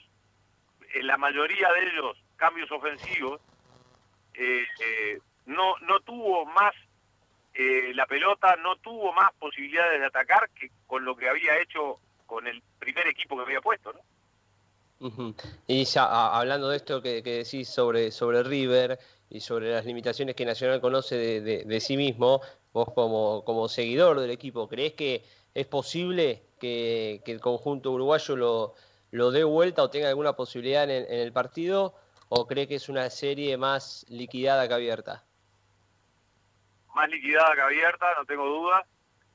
en 0.94 1.08
la 1.08 1.18
mayoría 1.18 1.72
de 1.74 1.88
ellos 1.88 2.18
cambios 2.38 2.72
ofensivos, 2.72 3.42
eh, 4.34 4.66
eh, 4.80 5.20
no, 5.46 5.76
no 5.82 6.00
tuvo 6.02 6.46
más 6.46 6.74
la 7.94 8.06
pelota, 8.06 8.56
no 8.56 8.78
tuvo 8.78 9.12
más 9.12 9.34
posibilidades 9.34 10.00
de 10.00 10.06
atacar 10.06 10.50
que 10.52 10.72
con 10.88 11.04
lo 11.04 11.16
que 11.18 11.28
había 11.28 11.60
hecho 11.60 12.00
con 12.32 12.48
el 12.48 12.64
primer 12.80 13.06
equipo 13.08 13.36
que 13.36 13.42
había 13.42 13.60
puesto, 13.60 13.92
¿no? 13.92 14.00
Y 15.68 15.84
ya 15.84 16.38
hablando 16.38 16.70
de 16.70 16.78
esto 16.78 17.02
que, 17.02 17.22
decís 17.22 17.68
sobre, 17.68 18.10
sobre 18.12 18.42
River 18.42 18.98
y 19.30 19.42
sobre 19.42 19.74
las 19.74 19.84
limitaciones 19.84 20.34
que 20.34 20.46
Nacional 20.46 20.80
conoce 20.80 21.18
de, 21.18 21.66
de 21.66 21.80
sí 21.82 21.98
mismo, 21.98 22.40
vos 22.72 22.88
como, 22.94 23.44
como 23.44 23.68
seguidor 23.68 24.22
del 24.22 24.32
equipo, 24.32 24.70
¿crees 24.70 24.94
que 24.94 25.26
es 25.54 25.68
posible 25.68 26.42
que, 26.58 27.22
el 27.26 27.42
conjunto 27.42 27.92
uruguayo 27.92 28.38
lo, 28.38 28.76
lo, 29.12 29.32
dé 29.32 29.44
vuelta 29.44 29.84
o 29.84 29.90
tenga 29.90 30.08
alguna 30.08 30.34
posibilidad 30.34 30.90
en, 30.90 31.06
el 31.10 31.34
partido? 31.34 31.96
¿O 32.30 32.48
cree 32.48 32.66
que 32.66 32.76
es 32.76 32.88
una 32.88 33.10
serie 33.10 33.58
más 33.58 34.06
liquidada 34.08 34.70
que 34.70 34.74
abierta? 34.74 35.26
Más 36.96 37.10
liquidada 37.10 37.56
que 37.56 37.62
abierta, 37.62 38.06
no 38.18 38.26
tengo 38.26 38.46
duda, 38.46 38.86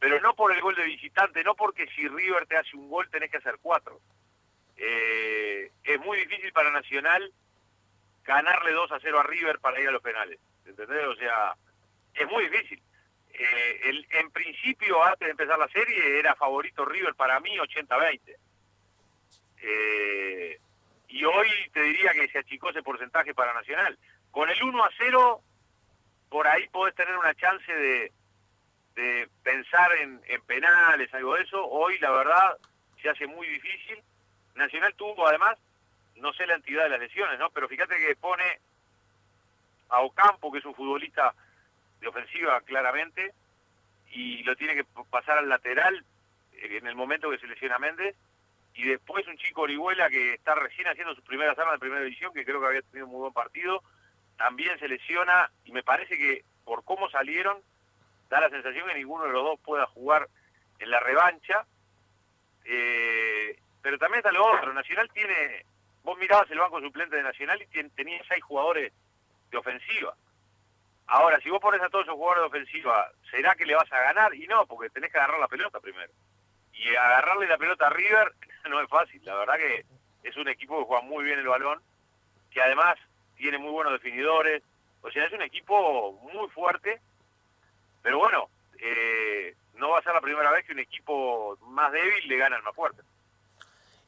pero 0.07 0.21
no 0.21 0.37
por 0.37 0.53
el 0.53 0.61
gol 0.61 0.77
de 0.77 0.85
visitante, 0.85 1.43
no 1.43 1.57
porque 1.57 1.89
si 1.89 2.07
River 2.07 2.47
te 2.47 2.57
hace 2.57 2.77
un 2.77 2.89
gol 2.89 3.11
tenés 3.11 3.29
que 3.29 3.39
hacer 3.39 3.59
cuatro. 3.61 4.01
Eh, 4.77 5.73
es 5.83 6.01
muy 6.03 6.17
difícil 6.19 6.53
para 6.53 6.71
Nacional 6.71 7.33
ganarle 8.23 8.71
2 8.71 8.93
a 8.93 9.01
0 9.01 9.19
a 9.19 9.25
River 9.25 9.59
para 9.59 9.81
ir 9.81 9.89
a 9.89 9.91
los 9.91 10.01
penales, 10.03 10.39
¿entendés? 10.65 11.05
O 11.07 11.17
sea, 11.17 11.57
es 12.15 12.25
muy 12.29 12.49
difícil. 12.49 12.81
Eh, 13.33 13.81
el, 13.83 14.07
en 14.11 14.31
principio, 14.31 15.03
antes 15.03 15.27
de 15.27 15.33
empezar 15.33 15.59
la 15.59 15.67
serie, 15.71 16.21
era 16.21 16.37
favorito 16.37 16.85
River 16.85 17.17
para 17.17 17.41
mí 17.41 17.59
80-20. 17.59 18.37
Eh, 19.61 20.61
y 21.09 21.25
hoy 21.25 21.49
te 21.73 21.83
diría 21.83 22.13
que 22.13 22.29
se 22.29 22.39
achicó 22.39 22.71
ese 22.71 22.85
porcentaje 22.85 23.35
para 23.35 23.55
Nacional. 23.55 23.99
Con 24.31 24.49
el 24.51 24.63
1 24.63 24.85
a 24.85 24.91
0, 24.99 25.41
por 26.29 26.47
ahí 26.47 26.69
podés 26.69 26.95
tener 26.95 27.19
una 27.19 27.35
chance 27.35 27.73
de, 27.75 28.13
de 28.97 29.29
pensar 29.43 29.93
en, 30.01 30.21
en, 30.27 30.41
penales, 30.43 31.13
algo 31.15 31.37
de 31.37 31.43
eso. 31.43 31.65
Hoy, 31.65 31.99
la 32.01 32.11
verdad, 32.11 32.57
se 33.01 33.11
hace 33.11 33.27
muy 33.27 33.47
difícil. 33.47 34.03
Nacional 34.55 34.95
tuvo, 34.95 35.29
además, 35.29 35.57
no 36.17 36.33
sé 36.33 36.47
la 36.47 36.55
entidad 36.55 36.85
de 36.85 36.91
las 36.91 37.01
lesiones, 37.01 37.39
¿no? 37.39 37.51
Pero 37.51 37.69
fíjate 37.69 37.97
que 37.99 38.17
pone 38.17 38.59
a 39.91 40.01
Ocampo, 40.01 40.51
que 40.51 40.59
es 40.59 40.65
un 40.65 40.75
futbolista 40.75 41.35
de 42.01 42.09
ofensiva 42.09 42.61
claramente 42.63 43.33
y 44.11 44.43
lo 44.45 44.57
tiene 44.57 44.75
que 44.75 44.87
pasar 45.11 45.39
al 45.39 45.49
lateral 45.49 46.05
eh, 46.55 46.79
en 46.79 46.87
el 46.87 46.95
momento 46.95 47.31
que 47.31 47.39
se 47.39 47.47
lesiona 47.47 47.79
Méndez 47.79 48.17
y 48.75 48.85
después 48.85 49.27
un 49.27 49.37
chico 49.37 49.63
Orihuela 49.63 50.11
que 50.11 50.35
está 50.35 50.55
recién 50.55 50.89
haciendo 50.89 51.15
sus 51.15 51.25
primeras 51.25 51.59
armas 51.59 51.75
de 51.75 51.81
primera 51.81 52.03
división 52.03 52.33
que 52.33 52.45
creo 52.45 52.61
que 52.61 52.67
había 52.67 52.83
tenido 52.83 53.07
un 53.07 53.13
muy 53.13 53.21
buen 53.21 53.33
partido 53.33 53.83
también 54.37 54.79
se 54.79 54.89
lesiona 54.89 55.51
y 55.65 55.73
me 55.73 55.83
parece 55.83 56.17
que 56.17 56.45
por 56.65 56.85
cómo 56.85 57.09
salieron 57.11 57.59
da 58.29 58.41
la 58.41 58.51
sensación 58.51 58.89
que 58.89 58.95
ninguno 58.95 59.25
de 59.25 59.33
los 59.33 59.43
dos 59.43 59.61
pueda 59.61 59.87
jugar 59.87 60.29
en 60.79 60.91
la 60.91 61.01
revancha 61.01 61.67
eh, 62.65 63.59
pero 63.83 63.99
también 63.99 64.19
está 64.19 64.33
lo 64.33 64.47
otro 64.47 64.73
Nacional 64.73 65.11
tiene 65.13 65.65
vos 66.03 66.19
mirabas 66.19 66.51
el 66.51 66.59
banco 66.59 66.81
suplente 66.81 67.17
de 67.17 67.23
Nacional 67.23 67.61
y 67.63 67.89
tenía 67.91 68.23
seis 68.29 68.43
jugadores 68.43 68.93
de 69.51 69.57
ofensiva 69.57 70.15
Ahora, 71.09 71.39
si 71.41 71.51
vos 71.51 71.61
pones 71.61 71.81
a 71.83 71.89
todos 71.89 72.05
esos 72.05 72.17
jugadores 72.17 72.43
de 72.43 72.59
ofensiva, 72.59 73.11
¿será 73.31 73.55
que 73.55 73.65
le 73.65 73.77
vas 73.77 73.91
a 73.93 74.01
ganar? 74.01 74.35
Y 74.35 74.47
no, 74.49 74.67
porque 74.67 74.91
tenés 74.91 75.13
que 75.13 75.19
agarrar 75.19 75.39
la 75.39 75.49
pelota 75.49 75.79
primero. 75.79 76.13
Y 76.73 76.95
agarrarle 76.97 77.47
la 77.47 77.59
pelota 77.59 77.87
a 77.87 77.91
River 77.91 78.33
no 78.69 78.81
es 78.81 78.89
fácil. 78.89 79.25
La 79.25 79.37
verdad 79.37 79.55
que 79.55 79.85
es 80.25 80.37
un 80.37 80.49
equipo 80.49 80.79
que 80.79 80.87
juega 80.87 81.03
muy 81.03 81.25
bien 81.25 81.39
el 81.39 81.47
balón, 81.47 81.81
que 82.51 82.61
además 82.61 82.97
tiene 83.37 83.59
muy 83.59 83.71
buenos 83.71 83.93
definidores. 83.93 84.63
O 85.03 85.11
sea, 85.11 85.25
es 85.27 85.33
un 85.33 85.43
equipo 85.43 86.13
muy 86.33 86.49
fuerte. 86.49 87.01
Pero 88.07 88.19
bueno, 88.21 88.49
eh, 88.79 89.57
no 89.75 89.91
va 89.91 89.99
a 89.99 90.03
ser 90.03 90.15
la 90.15 90.21
primera 90.21 90.53
vez 90.53 90.65
que 90.65 90.73
un 90.73 90.79
equipo 90.79 91.59
más 91.63 91.91
débil 91.91 92.29
le 92.29 92.37
gana 92.37 92.55
al 92.55 92.63
más 92.63 92.73
fuerte. 92.73 93.03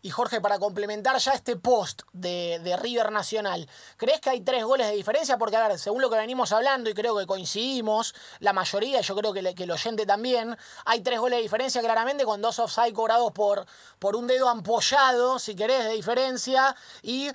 Y 0.03 0.11
Jorge, 0.11 0.41
para 0.41 0.61
complementar 0.61 1.19
ya 1.19 1.33
este 1.33 1.57
post 1.57 2.03
de, 2.13 2.79
River 2.81 3.11
Nacional, 3.11 3.69
¿crees 3.97 4.21
que 4.21 4.31
hay 4.31 4.43
tres 4.43 4.63
goles 4.63 4.87
de 4.87 4.95
diferencia? 4.95 5.37
Porque, 5.37 5.57
a 5.57 5.67
ver, 5.67 5.81
según 5.81 6.01
lo 6.01 6.09
que 6.09 6.17
venimos 6.17 6.53
hablando, 6.53 6.89
y 6.89 6.95
creo 6.95 7.19
que 7.19 7.27
coincidimos, 7.27 8.15
la 8.39 8.53
mayoría, 8.53 9.01
yo 9.01 9.17
creo 9.17 9.33
que, 9.33 9.41
el 9.41 9.71
oyente 9.73 10.07
también, 10.07 10.57
hay 10.85 11.01
tres 11.01 11.19
goles 11.19 11.39
de 11.39 11.43
diferencia 11.43 11.83
claramente, 11.83 12.25
con 12.25 12.41
dos 12.41 12.61
offside 12.61 12.93
cobrados 12.93 13.33
por, 13.33 13.67
por 13.99 14.15
un 14.15 14.29
dedo 14.29 14.49
ampollado, 14.49 15.41
si 15.41 15.57
querés, 15.57 15.83
de 15.83 15.95
diferencia, 15.95 16.77
y 17.03 17.27
eh, 17.27 17.33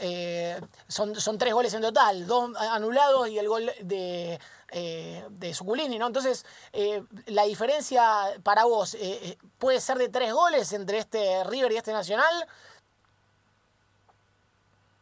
eh, 0.00 0.60
son, 0.88 1.14
son 1.20 1.36
tres 1.36 1.52
goles 1.52 1.74
en 1.74 1.82
total, 1.82 2.26
dos 2.26 2.56
anulados 2.56 3.28
y 3.28 3.38
el 3.38 3.48
gol 3.48 3.70
de 3.82 4.40
eh, 4.78 5.24
de 5.30 5.54
Suculini, 5.54 5.98
¿no? 5.98 6.06
Entonces, 6.06 6.44
eh, 6.74 7.02
la 7.28 7.44
diferencia 7.44 8.02
para 8.44 8.64
vos 8.64 8.94
eh, 9.00 9.38
puede 9.58 9.80
ser 9.80 9.96
de 9.96 10.10
tres 10.10 10.30
goles 10.34 10.70
entre 10.74 10.98
este 10.98 11.42
River 11.44 11.72
y 11.72 11.76
este 11.78 11.92
Nacional. 11.92 12.46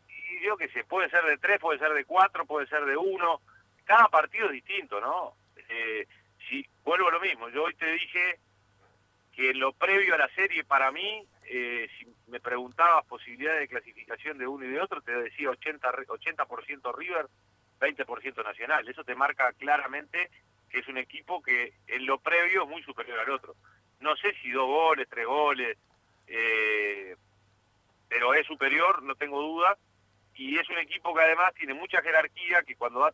Y 0.06 0.46
yo 0.46 0.56
que 0.56 0.68
sé, 0.68 0.84
puede 0.84 1.10
ser 1.10 1.24
de 1.24 1.38
tres, 1.38 1.58
puede 1.58 1.80
ser 1.80 1.92
de 1.92 2.04
cuatro, 2.04 2.46
puede 2.46 2.68
ser 2.68 2.84
de 2.84 2.96
uno. 2.96 3.40
Cada 3.84 4.06
partido 4.06 4.46
es 4.46 4.52
distinto, 4.52 5.00
¿no? 5.00 5.34
si 6.48 6.64
vuelvo 6.84 7.08
a 7.08 7.12
lo 7.12 7.18
mismo, 7.18 7.48
yo 7.48 7.64
hoy 7.64 7.74
te 7.74 7.90
dije 7.90 8.38
que 9.34 9.54
lo 9.54 9.72
previo 9.72 10.14
a 10.14 10.18
la 10.18 10.28
serie 10.36 10.62
para 10.62 10.92
mí, 10.92 11.26
si 11.48 12.14
me 12.28 12.38
preguntabas 12.38 13.04
posibilidades 13.06 13.62
de 13.62 13.68
clasificación 13.68 14.38
de 14.38 14.46
uno 14.46 14.66
y 14.66 14.68
de 14.68 14.80
otro, 14.80 15.00
te 15.00 15.10
decía 15.10 15.50
80, 15.50 15.90
80% 15.90 16.94
River, 16.94 17.26
20% 17.80 18.44
nacional. 18.44 18.88
Eso 18.88 19.04
te 19.04 19.14
marca 19.14 19.52
claramente 19.52 20.30
que 20.68 20.80
es 20.80 20.88
un 20.88 20.98
equipo 20.98 21.40
que 21.42 21.72
en 21.86 22.04
lo 22.04 22.18
previo 22.18 22.64
es 22.64 22.68
muy 22.68 22.82
superior 22.82 23.20
al 23.20 23.30
otro. 23.30 23.54
No 24.00 24.16
sé 24.16 24.34
si 24.42 24.50
dos 24.50 24.66
goles, 24.66 25.08
tres 25.08 25.26
goles, 25.26 25.78
eh, 26.26 27.16
pero 28.08 28.34
es 28.34 28.46
superior, 28.46 29.02
no 29.02 29.14
tengo 29.14 29.40
duda. 29.40 29.76
Y 30.34 30.58
es 30.58 30.68
un 30.68 30.78
equipo 30.78 31.14
que 31.14 31.22
además 31.22 31.54
tiene 31.54 31.74
mucha 31.74 32.02
jerarquía, 32.02 32.62
que 32.64 32.74
cuando 32.74 33.04
ha 33.04 33.12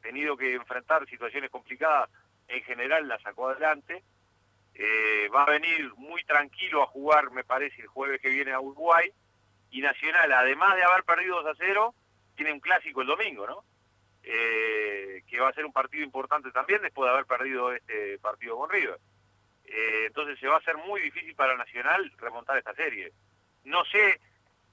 tenido 0.00 0.36
que 0.36 0.54
enfrentar 0.54 1.06
situaciones 1.06 1.50
complicadas, 1.50 2.08
en 2.48 2.62
general 2.64 3.06
la 3.06 3.18
sacó 3.18 3.50
adelante. 3.50 4.02
Eh, 4.74 5.28
va 5.34 5.42
a 5.42 5.50
venir 5.50 5.92
muy 5.96 6.24
tranquilo 6.24 6.82
a 6.82 6.86
jugar, 6.86 7.30
me 7.32 7.44
parece, 7.44 7.82
el 7.82 7.88
jueves 7.88 8.20
que 8.20 8.30
viene 8.30 8.52
a 8.52 8.60
Uruguay. 8.60 9.10
Y 9.70 9.82
Nacional, 9.82 10.32
además 10.32 10.76
de 10.76 10.84
haber 10.84 11.04
perdido 11.04 11.42
2 11.42 11.54
a 11.54 11.58
0, 11.58 11.94
tiene 12.34 12.52
un 12.52 12.60
clásico 12.60 13.02
el 13.02 13.08
domingo, 13.08 13.46
¿no? 13.46 13.64
Eh, 14.30 15.22
que 15.26 15.40
va 15.40 15.48
a 15.48 15.54
ser 15.54 15.64
un 15.64 15.72
partido 15.72 16.04
importante 16.04 16.50
también 16.50 16.82
después 16.82 17.06
de 17.08 17.14
haber 17.14 17.24
perdido 17.24 17.72
este 17.72 18.18
partido 18.18 18.58
con 18.58 18.68
River. 18.68 18.98
Eh, 19.64 20.04
entonces 20.06 20.38
se 20.38 20.46
va 20.46 20.58
a 20.58 20.62
ser 20.62 20.76
muy 20.76 21.00
difícil 21.00 21.34
para 21.34 21.56
Nacional 21.56 22.12
remontar 22.18 22.58
esta 22.58 22.74
serie. 22.74 23.10
No 23.64 23.86
sé 23.86 24.20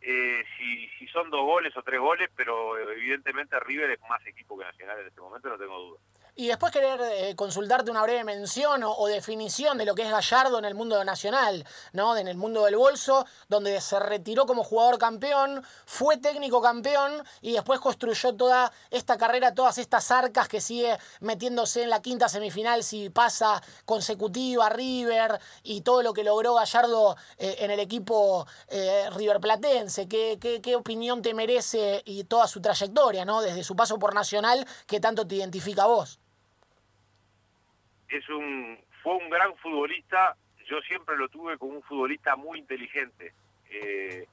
eh, 0.01 0.43
si, 0.57 0.89
si 0.99 1.07
son 1.07 1.29
dos 1.29 1.43
goles 1.43 1.75
o 1.77 1.83
tres 1.83 2.01
goles, 2.01 2.29
pero 2.35 2.77
evidentemente 2.91 3.57
River 3.61 3.91
es 3.91 4.01
más 4.09 4.25
equipo 4.27 4.57
que 4.57 4.65
Nacional 4.65 4.99
en 4.99 5.07
este 5.07 5.21
momento, 5.21 5.47
no 5.47 5.57
tengo 5.57 5.79
duda. 5.79 5.99
Y 6.37 6.47
después 6.47 6.73
querer 6.73 6.99
eh, 7.01 7.35
consultarte 7.37 7.89
una 7.89 8.01
breve 8.01 8.25
mención 8.25 8.83
o, 8.83 9.07
definición 9.07 9.77
de 9.77 9.85
lo 9.85 9.95
que 9.95 10.01
es 10.01 10.11
Gallardo 10.11 10.59
en 10.59 10.65
el 10.65 10.75
mundo 10.75 11.01
nacional, 11.05 11.65
¿no? 11.93 12.17
En 12.17 12.27
el 12.27 12.35
mundo 12.35 12.65
del 12.65 12.75
bolso, 12.75 13.25
donde 13.47 13.79
se 13.79 13.97
retiró 14.01 14.45
como 14.45 14.65
jugador 14.65 14.97
campeón, 14.97 15.63
fue 15.85 16.17
técnico 16.17 16.61
campeón 16.61 17.23
y 17.39 17.53
después 17.53 17.79
construyó 17.79 18.35
toda 18.35 18.73
esta 18.91 19.17
carrera, 19.17 19.53
todas 19.53 19.77
estas 19.77 20.11
arcas 20.11 20.49
que 20.49 20.59
sigue 20.59 20.97
metiéndose 21.21 21.83
en 21.83 21.89
la 21.89 22.01
quinta 22.01 22.27
semifinal 22.27 22.83
si 22.83 23.09
pasa 23.09 23.63
consecutiva 23.85 24.67
River 24.67 25.39
y 25.63 25.81
todo 25.81 26.03
lo 26.03 26.11
que 26.11 26.25
logró 26.25 26.55
Gallardo 26.55 27.15
eh, 27.37 27.55
en 27.59 27.71
el 27.71 27.79
equipo 27.79 28.45
eh, 28.67 29.09
River 29.11 29.39
Platense. 29.39 30.09
¿Qué, 30.09 30.37
¿Qué, 30.41 30.61
qué, 30.61 30.75
opinión 30.75 31.21
te 31.21 31.33
merece 31.33 32.03
y 32.05 32.25
toda 32.25 32.49
su 32.49 32.59
trayectoria, 32.59 33.23
¿no? 33.23 33.39
Desde 33.39 33.63
su 33.63 33.73
paso 33.77 33.97
por 33.97 34.13
Nacional, 34.13 34.67
que 34.85 34.99
tanto 34.99 35.25
te 35.25 35.35
identifica 35.35 35.83
a 35.83 35.87
vos 35.87 36.19
es 38.17 38.29
un 38.29 38.77
fue 39.01 39.15
un 39.15 39.29
gran 39.29 39.55
futbolista. 39.57 40.35
Yo 40.67 40.81
siempre 40.81 41.15
lo 41.15 41.29
tuve 41.29 41.57
como 41.57 41.73
un 41.73 41.83
futbolista 41.83 42.35
muy 42.35 42.59
inteligente, 42.59 43.33
eh, 43.69 44.27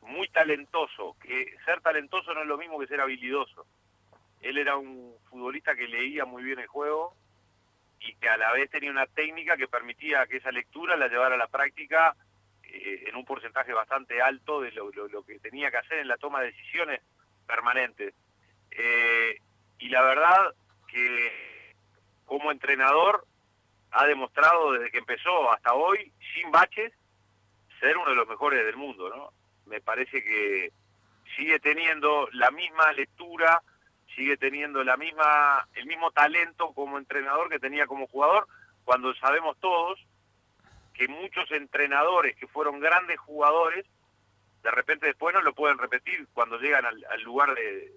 muy 0.00 0.28
talentoso. 0.28 1.16
Que 1.22 1.54
ser 1.64 1.80
talentoso 1.80 2.34
no 2.34 2.42
es 2.42 2.46
lo 2.48 2.58
mismo 2.58 2.78
que 2.78 2.88
ser 2.88 3.00
habilidoso. 3.00 3.66
él 4.42 4.58
era 4.58 4.76
un 4.76 5.14
futbolista 5.30 5.74
que 5.74 5.88
leía 5.88 6.24
muy 6.24 6.42
bien 6.42 6.58
el 6.58 6.66
juego 6.66 7.14
y 8.00 8.14
que 8.16 8.28
a 8.28 8.36
la 8.36 8.52
vez 8.52 8.68
tenía 8.70 8.90
una 8.90 9.06
técnica 9.06 9.56
que 9.56 9.68
permitía 9.68 10.26
que 10.26 10.36
esa 10.36 10.50
lectura 10.50 10.96
la 10.96 11.08
llevara 11.08 11.36
a 11.36 11.38
la 11.38 11.46
práctica 11.46 12.14
eh, 12.64 13.04
en 13.06 13.16
un 13.16 13.24
porcentaje 13.24 13.72
bastante 13.72 14.20
alto 14.20 14.60
de 14.60 14.72
lo, 14.72 14.90
que 15.24 15.38
tenía 15.38 15.70
que 15.70 15.78
hacer 15.78 15.98
en 15.98 16.08
la 16.08 16.16
toma 16.16 16.40
de 16.40 16.48
decisiones 16.48 17.00
permanentes. 17.46 18.12
Eh, 18.72 19.38
y 19.78 19.88
la 19.88 20.02
verdad 20.02 20.54
que 20.88 21.53
como 22.24 22.50
entrenador 22.50 23.26
ha 23.90 24.06
demostrado 24.06 24.72
desde 24.72 24.90
que 24.90 24.98
empezó 24.98 25.52
hasta 25.52 25.74
hoy, 25.74 26.12
sin 26.34 26.50
baches, 26.50 26.92
ser 27.80 27.96
uno 27.96 28.10
de 28.10 28.16
los 28.16 28.28
mejores 28.28 28.64
del 28.64 28.76
mundo, 28.76 29.08
¿no? 29.08 29.30
Me 29.66 29.80
parece 29.80 30.22
que 30.22 30.72
sigue 31.36 31.60
teniendo 31.60 32.28
la 32.32 32.50
misma 32.50 32.92
lectura, 32.92 33.62
sigue 34.14 34.36
teniendo 34.36 34.82
la 34.84 34.96
misma, 34.96 35.68
el 35.74 35.86
mismo 35.86 36.10
talento 36.10 36.72
como 36.72 36.98
entrenador 36.98 37.48
que 37.48 37.58
tenía 37.58 37.86
como 37.86 38.06
jugador, 38.06 38.46
cuando 38.84 39.14
sabemos 39.14 39.56
todos 39.60 39.98
que 40.92 41.08
muchos 41.08 41.50
entrenadores 41.50 42.36
que 42.36 42.46
fueron 42.46 42.80
grandes 42.80 43.18
jugadores, 43.18 43.84
de 44.62 44.70
repente 44.70 45.06
después 45.06 45.34
no 45.34 45.42
lo 45.42 45.54
pueden 45.54 45.78
repetir 45.78 46.26
cuando 46.32 46.58
llegan 46.58 46.84
al, 46.86 47.22
lugar 47.22 47.54
de, 47.54 47.92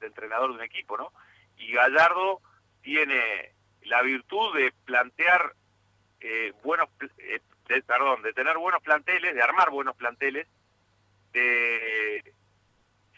entrenador 0.00 0.50
de 0.50 0.56
un 0.56 0.62
equipo, 0.62 0.98
¿no? 0.98 1.12
Y 1.56 1.72
Gallardo 1.72 2.40
tiene 2.84 3.52
la 3.82 4.02
virtud 4.02 4.54
de 4.56 4.72
plantear 4.84 5.54
eh, 6.20 6.52
buenos, 6.62 6.88
eh, 7.18 7.40
perdón, 7.86 8.22
de 8.22 8.32
tener 8.32 8.56
buenos 8.58 8.82
planteles, 8.82 9.34
de 9.34 9.42
armar 9.42 9.70
buenos 9.70 9.96
planteles, 9.96 10.46
de 11.32 12.22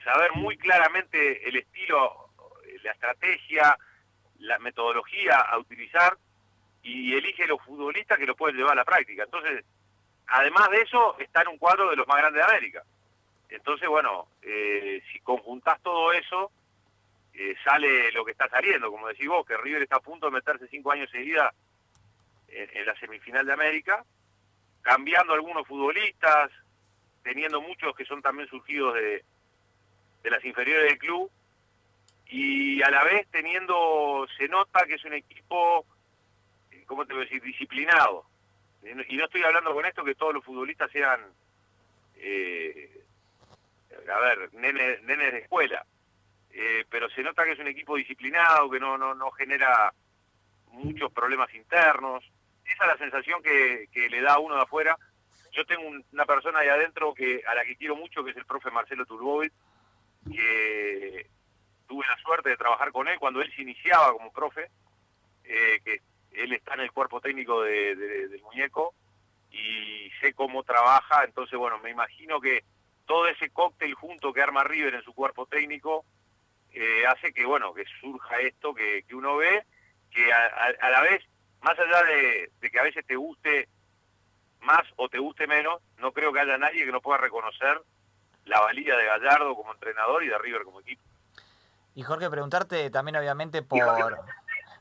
saber 0.03 0.33
muy 0.33 0.57
claramente 0.57 1.47
el 1.49 1.57
estilo, 1.57 2.31
la 2.83 2.93
estrategia, 2.93 3.77
la 4.39 4.59
metodología 4.61 5.37
a 5.37 5.59
utilizar 5.59 6.17
y 6.83 7.15
elige 7.15 7.47
los 7.47 7.61
futbolistas 7.63 8.19
que 8.19 8.27
lo 8.27 8.37
pueden 8.37 8.57
llevar 8.57 8.73
a 8.73 8.77
la 8.77 8.85
práctica. 8.85 9.25
Entonces, 9.25 9.65
además 10.29 10.71
de 10.71 10.83
eso, 10.83 11.19
está 11.19 11.43
en 11.43 11.49
un 11.49 11.59
cuadro 11.59 11.91
de 11.91 11.97
los 11.97 12.07
más 12.07 12.19
grandes 12.19 12.45
de 12.45 12.51
América. 12.51 12.83
Entonces, 13.49 13.89
bueno, 13.89 14.29
eh, 14.43 15.03
si 15.13 15.19
conjuntás 15.21 15.81
todo 15.83 16.13
eso, 16.13 16.53
eh, 17.39 17.55
sale 17.63 18.11
lo 18.13 18.25
que 18.25 18.33
está 18.33 18.49
saliendo, 18.49 18.91
como 18.91 19.09
decís 19.09 19.29
vos, 19.29 19.45
que 19.45 19.59
River 19.59 19.83
está 19.83 19.97
a 19.97 20.01
punto 20.01 20.27
de 20.27 20.33
meterse 20.33 20.67
cinco 20.69 20.91
años 20.91 21.11
seguida 21.11 21.53
en, 22.49 22.87
la 22.87 22.99
semifinal 22.99 23.45
de 23.45 23.53
América, 23.53 24.03
cambiando 24.81 25.35
algunos 25.35 25.67
futbolistas, 25.67 26.51
teniendo 27.23 27.61
muchos 27.61 27.95
que 27.95 28.07
son 28.07 28.23
también 28.23 28.49
surgidos 28.49 28.95
de, 28.95 29.23
de 30.23 30.31
las 30.31 30.43
inferiores 30.47 30.89
del 30.89 30.99
club, 30.99 31.31
y 32.29 32.83
a 32.83 32.91
la 32.91 33.05
vez 33.05 33.27
teniendo, 33.31 34.27
se 34.39 34.49
nota 34.49 34.87
que 34.87 34.95
es 34.95 35.05
un 35.05 35.13
equipo, 35.13 35.85
¿cómo 36.87 37.05
te 37.05 37.13
voy 37.13 37.23
a 37.23 37.27
decir?, 37.27 37.43
disciplinado. 37.43 38.25
Y 38.83 39.17
no 39.17 39.25
estoy 39.25 39.43
hablando 39.43 39.75
con 39.75 39.85
esto 39.85 40.05
que 40.05 40.15
todos 40.15 40.33
los 40.33 40.45
futbolistas 40.45 40.91
sean, 40.91 41.21
eh, 42.17 43.05
a 44.11 44.21
ver, 44.21 44.55
nenes, 44.55 45.03
nenes 45.03 45.33
de 45.33 45.39
escuela 45.41 45.85
eh, 46.59 46.87
pero 46.89 47.11
se 47.11 47.23
nota 47.23 47.45
que 47.45 47.53
es 47.53 47.59
un 47.59 47.69
equipo 47.69 47.97
disciplinado, 47.97 48.71
que 48.71 48.81
no, 48.81 48.97
no, 48.97 49.15
no 49.15 49.31
genera 49.33 49.93
muchos 50.71 51.13
problemas 51.13 51.55
internos. 51.55 52.25
Esa 52.65 52.85
es 52.85 52.89
la 52.89 52.97
sensación 52.97 53.43
que, 53.43 54.09
le 54.09 54.23
da 54.23 54.35
a 54.35 54.39
uno 54.39 54.57
de 54.57 54.63
afuera. 54.63 54.97
Yo 55.53 55.67
tengo 55.67 55.87
una 55.87 56.25
persona 56.25 56.61
ahí 56.61 56.69
adentro 56.69 57.13
que 57.13 57.43
a 57.47 57.55
la 57.55 57.63
que 57.63 57.77
quiero 57.77 57.95
mucho, 57.95 58.25
que 58.25 58.31
es 58.31 58.37
el 58.39 58.47
profe 58.47 58.71
Marcelo 58.71 59.05
Turbovic, 59.05 59.53
que 60.33 61.27
tuve 61.87 62.07
la 62.07 62.17
suerte 62.23 62.49
de 62.49 62.57
trabajar 62.57 62.91
con 62.91 63.07
él 63.07 63.19
cuando 63.19 63.43
él 63.43 63.53
se 63.55 63.61
iniciaba 63.61 64.13
como 64.13 64.33
profe, 64.33 64.71
eh, 65.45 65.81
que 65.85 66.01
él 66.33 66.55
está 66.55 66.73
en 66.73 66.81
el 66.81 66.93
cuerpo 66.93 67.21
técnico 67.21 67.63
del 67.65 68.41
muñeco 68.43 68.95
y 69.51 70.11
sé 70.23 70.33
cómo 70.33 70.63
trabaja, 70.63 71.25
entonces 71.25 71.59
bueno, 71.59 71.79
me 71.79 71.91
imagino 71.91 72.41
que 72.41 72.65
todo 73.05 73.29
ese 73.29 73.51
cóctel 73.51 73.95
junto 73.95 74.33
que 74.33 74.43
arma 74.43 74.65
River 74.65 74.95
en 74.95 75.03
su 75.03 75.15
cuerpo 75.15 75.47
técnico 75.47 76.05
eh, 76.79 77.07
hace 77.07 77.33
que, 77.33 77.47
bueno, 77.47 77.73
que 77.73 77.87
surja 78.03 78.39
esto 78.41 78.75
que, 78.75 79.03
uno 79.15 79.39
ve, 79.39 79.65
que 80.11 80.31
a, 80.31 80.91
la 80.91 81.01
vez, 81.01 81.25
más 81.63 81.79
allá 81.79 82.03
de, 82.03 82.51
que 82.71 82.79
a 82.79 82.83
veces 82.83 83.07
te 83.07 83.17
guste 83.17 83.67
más 84.61 84.83
o 84.97 85.09
te 85.09 85.19
guste 85.19 85.47
menos, 85.47 85.81
no 85.97 86.13
creo 86.13 86.35
que 86.35 86.41
haya 86.41 86.59
nadie 86.59 86.85
que 86.85 86.93
no 86.93 87.01
pueda 87.01 87.17
reconocer 87.17 87.81
la 88.45 88.61
valía 88.61 88.95
de 88.95 89.07
Gallardo 89.07 89.55
como 89.57 89.73
entrenador 89.73 90.23
y 90.23 90.29
de 90.29 90.37
River 90.37 90.65
como 90.65 90.81
equipo. 90.81 91.03
Y 91.95 92.03
Jorge, 92.03 92.29
preguntarte 92.29 92.91
también 92.91 93.17
obviamente 93.17 93.63
por, 93.63 93.81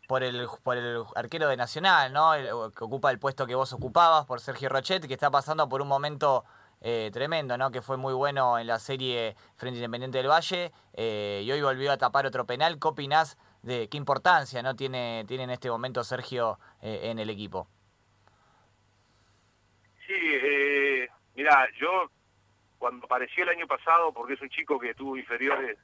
por, 0.06 0.22
el, 0.22 0.50
por 0.64 0.76
el 0.76 1.02
arquero 1.16 1.48
de 1.48 1.56
Nacional, 1.56 2.12
¿no? 2.12 2.34
que 2.74 2.84
ocupa 2.84 3.10
el 3.10 3.20
puesto 3.20 3.48
que 3.48 3.56
vos 3.56 3.72
ocupabas, 3.72 4.26
por 4.26 4.42
Sergio 4.42 4.68
Rochet, 4.68 5.08
que 5.08 5.14
está 5.14 5.32
pasando 5.32 5.70
por 5.70 5.82
un 5.82 5.88
momento 5.88 6.44
eh, 6.88 7.10
tremendo, 7.12 7.58
¿no? 7.58 7.72
Que 7.72 7.82
fue 7.82 7.98
muy 7.98 8.14
bueno 8.14 8.60
en 8.60 8.68
la 8.68 8.78
serie 8.78 9.36
frente 9.58 9.80
Independiente 9.80 10.20
del 10.20 10.28
Valle 10.28 10.72
eh, 10.94 11.42
y 11.44 11.52
hoy 11.52 11.60
volvió 11.60 11.92
a 11.92 11.98
tapar 11.98 12.28
otro 12.28 12.46
penal. 12.46 12.78
¿Qué 12.80 12.88
opinás 12.88 13.40
de 13.64 13.90
qué 13.90 13.98
importancia 13.98 14.62
no 14.62 14.76
tiene, 14.76 15.26
tiene 15.28 15.46
en 15.46 15.50
este 15.50 15.68
momento 15.68 16.04
Sergio 16.04 16.60
eh, 16.84 17.10
en 17.10 17.18
el 17.18 17.32
equipo? 17.32 17.68
Sí, 20.06 20.14
mira, 21.34 21.68
yo 21.80 22.12
cuando 22.78 23.04
apareció 23.08 23.46
el 23.46 23.50
año 23.50 23.66
pasado, 23.66 24.14
porque 24.14 24.36
es 24.36 24.42
un 24.42 24.50
chico 24.50 24.78
que 24.80 24.94
tuvo 24.94 25.18
inferiores 25.18 25.80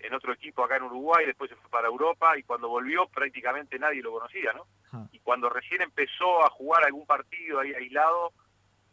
en 0.00 0.12
otro 0.12 0.34
equipo 0.34 0.62
acá 0.62 0.76
en 0.76 0.82
Uruguay, 0.82 1.24
después 1.24 1.48
se 1.48 1.56
fue 1.56 1.70
para 1.70 1.88
Europa 1.88 2.36
y 2.36 2.42
cuando 2.42 2.68
volvió 2.68 3.08
prácticamente 3.08 3.78
nadie 3.78 4.02
lo 4.02 4.12
conocía, 4.12 4.52
¿no? 4.52 4.66
Hmm. 4.92 5.06
Y 5.12 5.18
cuando 5.20 5.48
recién 5.48 5.80
empezó 5.80 6.44
a 6.44 6.50
jugar 6.50 6.84
algún 6.84 7.06
partido 7.06 7.60
ahí 7.60 7.72
aislado, 7.72 8.34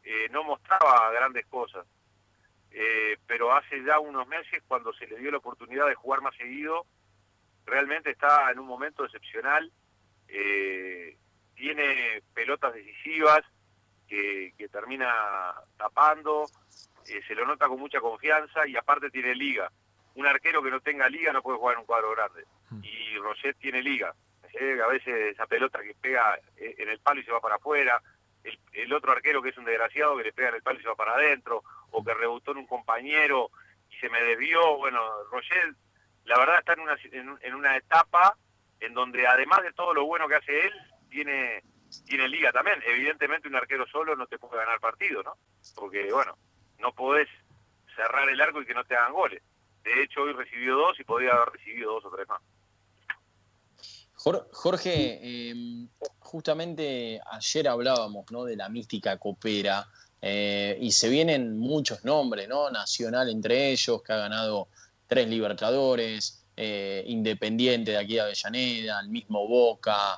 eh, 0.04 0.28
no 0.32 0.44
mostraba 0.44 1.12
grandes 1.12 1.46
cosas. 1.48 1.86
Eh, 2.72 3.18
pero 3.28 3.54
hace 3.56 3.84
ya 3.84 4.00
unos 4.00 4.28
meses, 4.28 4.62
cuando 4.68 4.92
se 4.94 5.08
le 5.08 5.18
dio 5.18 5.32
la 5.32 5.38
oportunidad 5.38 5.88
de 5.88 5.96
jugar 5.96 6.22
más 6.22 6.36
seguido, 6.36 6.86
realmente 7.66 8.12
está 8.12 8.52
en 8.52 8.60
un 8.60 8.68
momento 8.68 9.06
excepcional. 9.06 9.72
Eh, 10.28 11.16
tiene 11.56 12.22
pelotas 12.34 12.74
decisivas 12.74 13.42
que, 14.08 14.54
que 14.58 14.68
termina 14.68 15.54
tapando, 15.78 16.46
se 17.06 17.36
lo 17.36 17.46
nota 17.46 17.68
con 17.68 17.80
mucha 17.80 18.00
confianza 18.00 18.68
y 18.68 18.76
aparte 18.76 19.10
tiene 19.10 19.36
liga. 19.36 19.72
Un 20.16 20.26
arquero 20.26 20.64
que 20.64 20.72
no 20.72 20.80
tenga 20.80 21.08
liga 21.10 21.32
no 21.32 21.42
puede 21.42 21.58
jugar 21.58 21.76
en 21.76 21.82
un 21.82 21.86
cuadro 21.86 22.12
grande. 22.12 22.46
Hmm. 22.70 22.82
Y 22.84 23.18
Roget 23.18 23.58
tiene 23.58 23.82
liga. 23.82 24.10
a 24.44 24.88
veces 24.88 25.34
esa 25.34 25.46
pelota 25.46 25.82
que 25.82 25.94
pega 25.96 26.40
en 26.58 26.90
el 26.90 27.00
palo 27.00 27.22
y 27.22 27.24
se 27.24 27.32
va 27.32 27.40
para 27.40 27.56
afuera, 27.56 28.02
el, 28.44 28.94
otro 28.94 29.12
arquero 29.12 29.42
que 29.42 29.50
es 29.50 29.58
un 29.58 29.66
desgraciado 29.66 30.18
que 30.18 30.24
le 30.24 30.34
pega 30.34 30.50
en 30.50 30.56
el 30.56 30.64
palo 30.64 30.80
y 30.80 30.82
se 30.82 30.90
va 30.90 30.96
para 30.96 31.16
adentro, 31.16 31.64
o 31.92 32.04
que 32.04 32.14
rebotó 32.14 32.52
en 32.52 32.60
un 32.60 32.68
compañero 32.68 33.50
y 33.90 33.96
se 33.98 34.10
me 34.10 34.22
desvió. 34.22 34.78
Bueno, 34.78 35.00
Roger, 35.32 35.74
la 36.26 36.38
verdad 36.38 36.60
está 36.60 36.74
en 36.74 36.80
una, 36.82 36.98
en, 37.42 37.54
una 37.56 37.78
etapa 37.78 38.38
en 38.80 38.94
donde 38.94 39.26
además 39.28 39.64
de 39.64 39.74
todo 39.74 39.94
lo 39.94 40.06
bueno 40.06 40.28
que 40.28 40.36
hace 40.36 40.66
él, 40.66 40.74
tiene, 41.10 41.64
tiene 42.06 42.28
liga 42.28 42.52
también. 42.52 42.82
Evidentemente 42.86 43.48
un 43.48 43.56
arquero 43.56 43.86
solo 43.88 44.16
no 44.16 44.28
te 44.28 44.38
puede 44.38 44.58
ganar 44.58 44.80
partido, 44.80 45.24
¿no? 45.24 45.38
Porque, 45.76 46.12
bueno, 46.12 46.38
no 46.80 46.94
podés 46.94 47.30
cerrar 47.96 48.28
el 48.30 48.42
arco 48.42 48.62
y 48.62 48.66
que 48.66 48.74
no 48.74 48.84
te 48.84 48.96
hagan 48.96 49.14
goles. 49.14 49.42
De 49.84 50.04
hecho, 50.04 50.22
hoy 50.22 50.34
recibió 50.34 50.76
dos 50.76 51.00
y 51.00 51.04
podría 51.04 51.32
haber 51.32 51.50
recibido 51.50 51.94
dos 51.94 52.06
o 52.06 52.12
tres 52.12 52.28
más. 52.28 52.42
Jorge, 54.54 55.20
em, 55.22 55.90
justamente 56.34 57.22
ayer 57.32 57.68
hablábamos 57.68 58.26
¿no? 58.32 58.44
de 58.44 58.56
la 58.56 58.68
mística 58.68 59.18
copera 59.18 59.88
eh, 60.20 60.76
y 60.82 60.92
se 60.92 61.08
vienen 61.08 61.60
muchos 61.60 62.04
nombres, 62.04 62.50
¿no? 62.50 62.72
Nacional 62.72 63.30
entre 63.30 63.70
ellos, 63.70 64.02
que 64.02 64.14
ha 64.14 64.18
ganado 64.18 64.68
tres 65.06 65.28
Libertadores, 65.28 66.44
eh, 66.58 67.04
Independiente 67.06 67.92
de 67.92 67.98
aquí 68.00 68.16
de 68.16 68.22
Avellaneda, 68.22 69.00
el 69.02 69.10
mismo 69.10 69.48
Boca, 69.48 70.18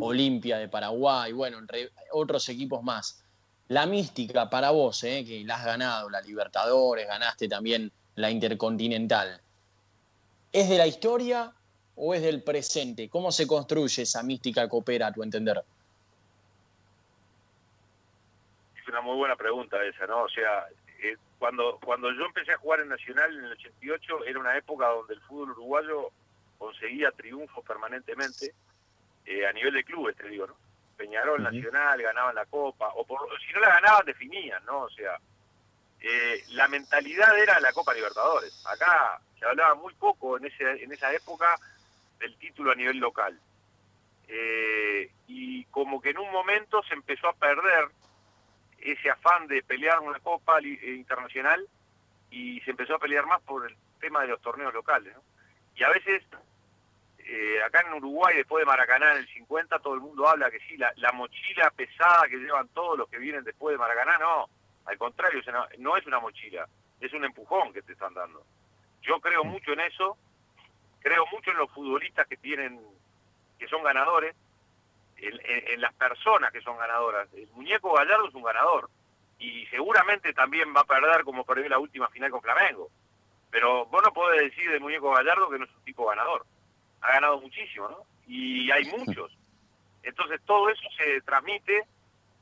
Olimpia 0.00 0.58
de 0.58 0.68
Paraguay, 0.68 1.30
bueno, 1.30 1.58
entre 1.58 1.92
otros 2.10 2.48
equipos 2.48 2.82
más. 2.82 3.22
La 3.68 3.86
mística 3.86 4.50
para 4.50 4.72
vos, 4.72 5.04
¿eh? 5.04 5.24
que 5.24 5.44
la 5.44 5.58
has 5.58 5.64
ganado, 5.64 6.10
la 6.10 6.22
Libertadores, 6.22 7.06
ganaste 7.06 7.46
también 7.46 7.92
la 8.16 8.32
Intercontinental, 8.32 9.40
¿es 10.50 10.68
de 10.68 10.76
la 10.76 10.88
historia 10.88 11.52
o 11.96 12.14
es 12.14 12.22
del 12.22 12.42
presente? 12.42 13.08
¿Cómo 13.08 13.32
se 13.32 13.46
construye 13.46 14.02
esa 14.02 14.22
mística 14.22 14.68
coopera, 14.68 15.08
a 15.08 15.12
tu 15.12 15.22
entender? 15.22 15.62
Es 18.80 18.88
una 18.88 19.00
muy 19.00 19.16
buena 19.16 19.36
pregunta 19.36 19.82
esa, 19.84 20.06
¿no? 20.06 20.24
O 20.24 20.28
sea, 20.28 20.66
eh, 21.02 21.16
cuando, 21.38 21.78
cuando 21.84 22.12
yo 22.12 22.26
empecé 22.26 22.52
a 22.52 22.58
jugar 22.58 22.80
en 22.80 22.88
Nacional 22.88 23.36
en 23.36 23.44
el 23.44 23.52
88 23.52 24.24
era 24.26 24.38
una 24.38 24.56
época 24.56 24.86
donde 24.88 25.14
el 25.14 25.20
fútbol 25.22 25.50
uruguayo 25.52 26.10
conseguía 26.58 27.10
triunfos 27.10 27.64
permanentemente 27.64 28.54
eh, 29.24 29.46
a 29.46 29.52
nivel 29.52 29.74
de 29.74 29.84
clubes, 29.84 30.16
te 30.16 30.28
digo, 30.28 30.46
¿no? 30.46 30.56
Peñarol, 30.96 31.42
Nacional, 31.42 32.00
ganaban 32.00 32.34
la 32.34 32.46
Copa, 32.46 32.88
o 32.94 33.04
por, 33.04 33.20
si 33.40 33.52
no 33.52 33.60
la 33.60 33.68
ganaban 33.68 34.06
definían, 34.06 34.64
¿no? 34.64 34.82
O 34.82 34.90
sea, 34.90 35.18
eh, 36.00 36.42
la 36.50 36.68
mentalidad 36.68 37.38
era 37.38 37.60
la 37.60 37.72
Copa 37.72 37.92
Libertadores. 37.92 38.64
Acá 38.66 39.20
se 39.38 39.44
hablaba 39.44 39.74
muy 39.74 39.92
poco 39.94 40.38
en, 40.38 40.46
ese, 40.46 40.82
en 40.82 40.92
esa 40.92 41.12
época 41.12 41.58
del 42.18 42.36
título 42.36 42.72
a 42.72 42.74
nivel 42.74 42.98
local. 42.98 43.38
Eh, 44.28 45.10
y 45.28 45.64
como 45.66 46.00
que 46.00 46.10
en 46.10 46.18
un 46.18 46.30
momento 46.32 46.82
se 46.84 46.94
empezó 46.94 47.28
a 47.28 47.34
perder 47.34 47.88
ese 48.78 49.10
afán 49.10 49.46
de 49.46 49.62
pelear 49.62 50.00
una 50.00 50.18
Copa 50.20 50.58
eh, 50.60 50.94
Internacional 50.96 51.66
y 52.30 52.60
se 52.60 52.70
empezó 52.70 52.96
a 52.96 52.98
pelear 52.98 53.26
más 53.26 53.40
por 53.42 53.70
el 53.70 53.76
tema 54.00 54.22
de 54.22 54.28
los 54.28 54.40
torneos 54.40 54.74
locales. 54.74 55.14
Y 55.76 55.82
a 55.82 55.90
veces, 55.90 56.22
acá 57.64 57.84
en 57.86 57.94
Uruguay, 57.94 58.36
después 58.36 58.62
de 58.62 58.66
Maracaná 58.66 59.12
en 59.12 59.18
el 59.18 59.28
50, 59.28 59.78
todo 59.80 59.94
el 59.94 60.00
mundo 60.00 60.28
habla 60.28 60.50
que 60.50 60.60
sí, 60.60 60.76
la, 60.76 60.92
la 60.96 61.12
mochila 61.12 61.70
pesada 61.70 62.28
que 62.28 62.38
llevan 62.38 62.68
todos 62.68 62.98
los 62.98 63.08
que 63.08 63.18
vienen 63.18 63.44
después 63.44 63.74
de 63.74 63.78
Maracaná, 63.78 64.18
no 64.18 64.48
al 64.86 64.98
contrario, 64.98 65.42
no 65.78 65.96
es 65.96 66.06
una 66.06 66.20
mochila, 66.20 66.66
es 67.00 67.12
un 67.12 67.24
empujón 67.24 67.72
que 67.72 67.82
te 67.82 67.92
están 67.92 68.14
dando. 68.14 68.44
Yo 69.02 69.20
creo 69.20 69.44
mucho 69.44 69.72
en 69.72 69.80
eso, 69.80 70.16
creo 71.06 71.24
mucho 71.30 71.52
en 71.52 71.58
los 71.58 71.70
futbolistas 71.70 72.26
que 72.26 72.36
tienen, 72.36 72.80
que 73.60 73.68
son 73.68 73.84
ganadores, 73.84 74.34
en, 75.18 75.80
las 75.80 75.94
personas 75.94 76.50
que 76.52 76.60
son 76.60 76.76
ganadoras. 76.76 77.28
El 77.32 77.46
muñeco 77.52 77.92
Gallardo 77.92 78.26
es 78.26 78.34
un 78.34 78.42
ganador 78.42 78.90
y 79.38 79.64
seguramente 79.66 80.32
también 80.32 80.74
va 80.74 80.80
a 80.80 80.84
perder 80.84 81.22
como 81.22 81.44
perdió 81.44 81.68
la 81.68 81.78
última 81.78 82.08
final 82.08 82.32
con 82.32 82.42
Flamengo. 82.42 82.90
Pero 83.52 83.86
vos 83.86 84.02
no 84.04 84.12
podés 84.12 84.50
decir 84.50 84.68
del 84.68 84.80
muñeco 84.80 85.12
Gallardo 85.12 85.48
que 85.48 85.60
no 85.60 85.64
es 85.66 85.70
un 85.70 85.84
tipo 85.84 86.06
ganador. 86.06 86.44
Ha 87.02 87.12
ganado 87.12 87.40
muchísimo, 87.40 87.88
¿no? 87.88 87.98
Y 88.26 88.68
hay 88.72 88.86
muchos. 88.86 89.30
Entonces 90.02 90.40
todo 90.44 90.70
eso 90.70 90.88
se 90.98 91.20
transmite 91.20 91.84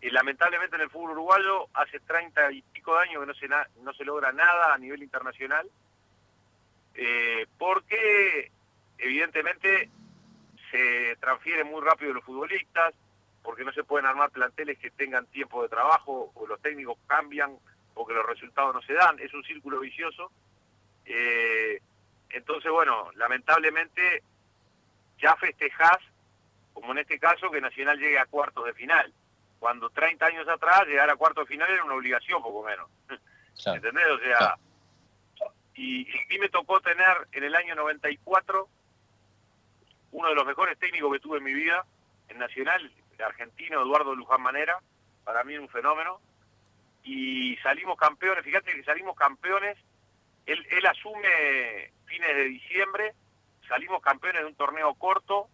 y 0.01 0.09
lamentablemente 0.09 0.77
en 0.77 0.83
el 0.83 0.91
fútbol 0.91 1.11
uruguayo 1.11 1.67
hace 1.75 2.01
30 2.01 2.51
y 2.53 2.63
pico 2.63 2.97
de 2.97 3.03
años 3.03 3.21
que 3.21 3.27
no 3.27 3.35
se, 3.35 3.83
no 3.83 3.93
se 3.93 4.05
logra 4.07 4.33
nada 4.33 4.73
a 4.73 4.79
nivel 4.79 5.03
internacional, 5.03 5.69
eh, 6.95 7.47
porque 7.59 8.51
evidentemente 8.99 9.91
se 10.71 11.17
transfiere 11.21 11.65
muy 11.65 11.83
rápido 11.83 12.13
los 12.13 12.25
futbolistas, 12.25 12.95
porque 13.43 13.65
no 13.65 13.73
se 13.73 13.85
pueden 13.85 14.07
armar 14.07 14.31
planteles 14.31 14.79
que 14.79 14.91
tengan 14.91 15.27
tiempo 15.27 15.63
de 15.63 15.69
trabajo, 15.69 16.33
o 16.35 16.47
los 16.47 16.61
técnicos 16.63 16.99
cambian, 17.07 17.57
o 17.95 18.07
que 18.07 18.15
los 18.15 18.27
resultados 18.27 18.75
no 18.75 18.83
se 18.83 18.95
dan, 18.95 19.19
es 19.21 19.33
un 19.35 19.45
círculo 19.45 19.81
vicioso. 19.81 20.33
Eh, 21.05 21.81
entonces, 22.31 22.71
bueno, 22.73 23.11
lamentablemente 23.15 24.23
ya 25.19 25.37
festejás, 25.37 25.99
como 26.73 26.93
en 26.93 26.99
este 26.99 27.19
caso, 27.19 27.51
que 27.51 27.61
Nacional 27.61 27.99
llegue 27.99 28.19
a 28.19 28.27
cuartos 28.27 28.65
de 28.65 28.75
final 28.75 29.13
cuando 29.65 29.89
30 29.89 30.27
años 30.27 30.47
atrás 30.47 30.87
llegar 30.87 31.09
a 31.09 31.17
cuarto 31.17 31.47
final 31.47 31.71
era 31.71 31.83
una 31.83 31.95
obligación, 31.95 32.43
poco 32.43 32.63
menos. 32.63 32.87
¿Entendés? 33.65 34.07
O 34.09 34.19
sea, 34.19 34.59
y, 35.75 36.07
mí 36.29 36.39
me 36.39 36.49
tocó 36.49 36.81
tener 36.81 37.29
en 37.33 37.45
el 37.45 37.55
año 37.55 37.75
94 37.75 38.69
uno 40.13 40.29
de 40.29 40.35
los 40.35 40.47
mejores 40.47 40.79
técnicos 40.79 41.13
que 41.13 41.21
tuve 41.21 41.39
en 41.39 41.45
mi 41.45 41.53
vida, 41.53 41.85
en 42.29 42.39
Nacional, 42.39 42.93
el 43.19 43.25
argentino 43.25 43.83
Eduardo 43.83 44.15
Luján 44.15 44.41
Manera, 44.41 44.79
para 45.25 45.43
mí 45.43 45.59
un 45.59 45.69
fenómeno, 45.69 46.21
y 47.03 47.57
salimos 47.57 47.99
campeones, 47.99 48.45
fíjate 48.45 48.73
que 48.73 48.85
salimos 48.85 49.17
campeones, 49.17 49.77
él, 50.47 50.65
él 50.71 50.87
asume 50.87 51.91
fines 52.07 52.37
de 52.37 52.45
diciembre, 52.45 53.15
salimos 53.69 54.01
campeones 54.03 54.43
de 54.43 54.47
un 54.47 54.55
torneo 54.55 54.95
corto, 54.95 55.49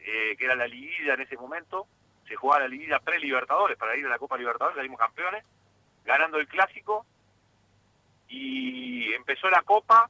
eh, 0.00 0.34
que 0.36 0.44
era 0.44 0.56
la 0.56 0.66
liguilla 0.66 1.14
en 1.14 1.20
ese 1.20 1.36
momento, 1.36 1.86
se 2.26 2.34
jugaba 2.34 2.62
la 2.62 2.68
liguilla 2.68 2.98
pre-Libertadores 2.98 3.76
para 3.76 3.96
ir 3.96 4.06
a 4.06 4.10
la 4.10 4.18
Copa 4.18 4.36
Libertadores, 4.36 4.76
salimos 4.76 4.98
campeones, 4.98 5.44
ganando 6.04 6.38
el 6.38 6.48
clásico 6.48 7.06
y 8.32 9.12
empezó 9.12 9.50
la 9.50 9.62
Copa 9.62 10.08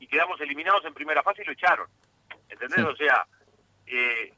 y 0.00 0.06
quedamos 0.08 0.40
eliminados 0.40 0.84
en 0.84 0.94
primera 0.94 1.22
fase 1.22 1.42
y 1.42 1.44
lo 1.44 1.52
echaron. 1.52 1.88
¿Entendés? 2.48 2.84
O 2.84 2.96
sea, 2.96 3.24
eh, 3.86 4.34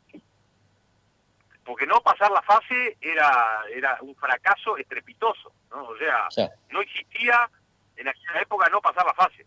porque 1.65 1.87
no 1.87 2.03
pasar 2.03 2.31
la 2.31 2.43
fase 2.43 2.99
era, 3.01 3.63
era 3.75 3.99
un 4.03 4.15
fracaso 4.15 4.77
estrepitoso, 4.77 5.53
¿no? 5.71 5.89
O 5.89 5.97
sea, 5.97 6.29
no 6.69 6.83
existía 6.83 7.49
en 7.97 8.09
aquella 8.09 8.43
época 8.43 8.69
no 8.69 8.83
pasar 8.83 9.07
la 9.07 9.15
fase. 9.15 9.47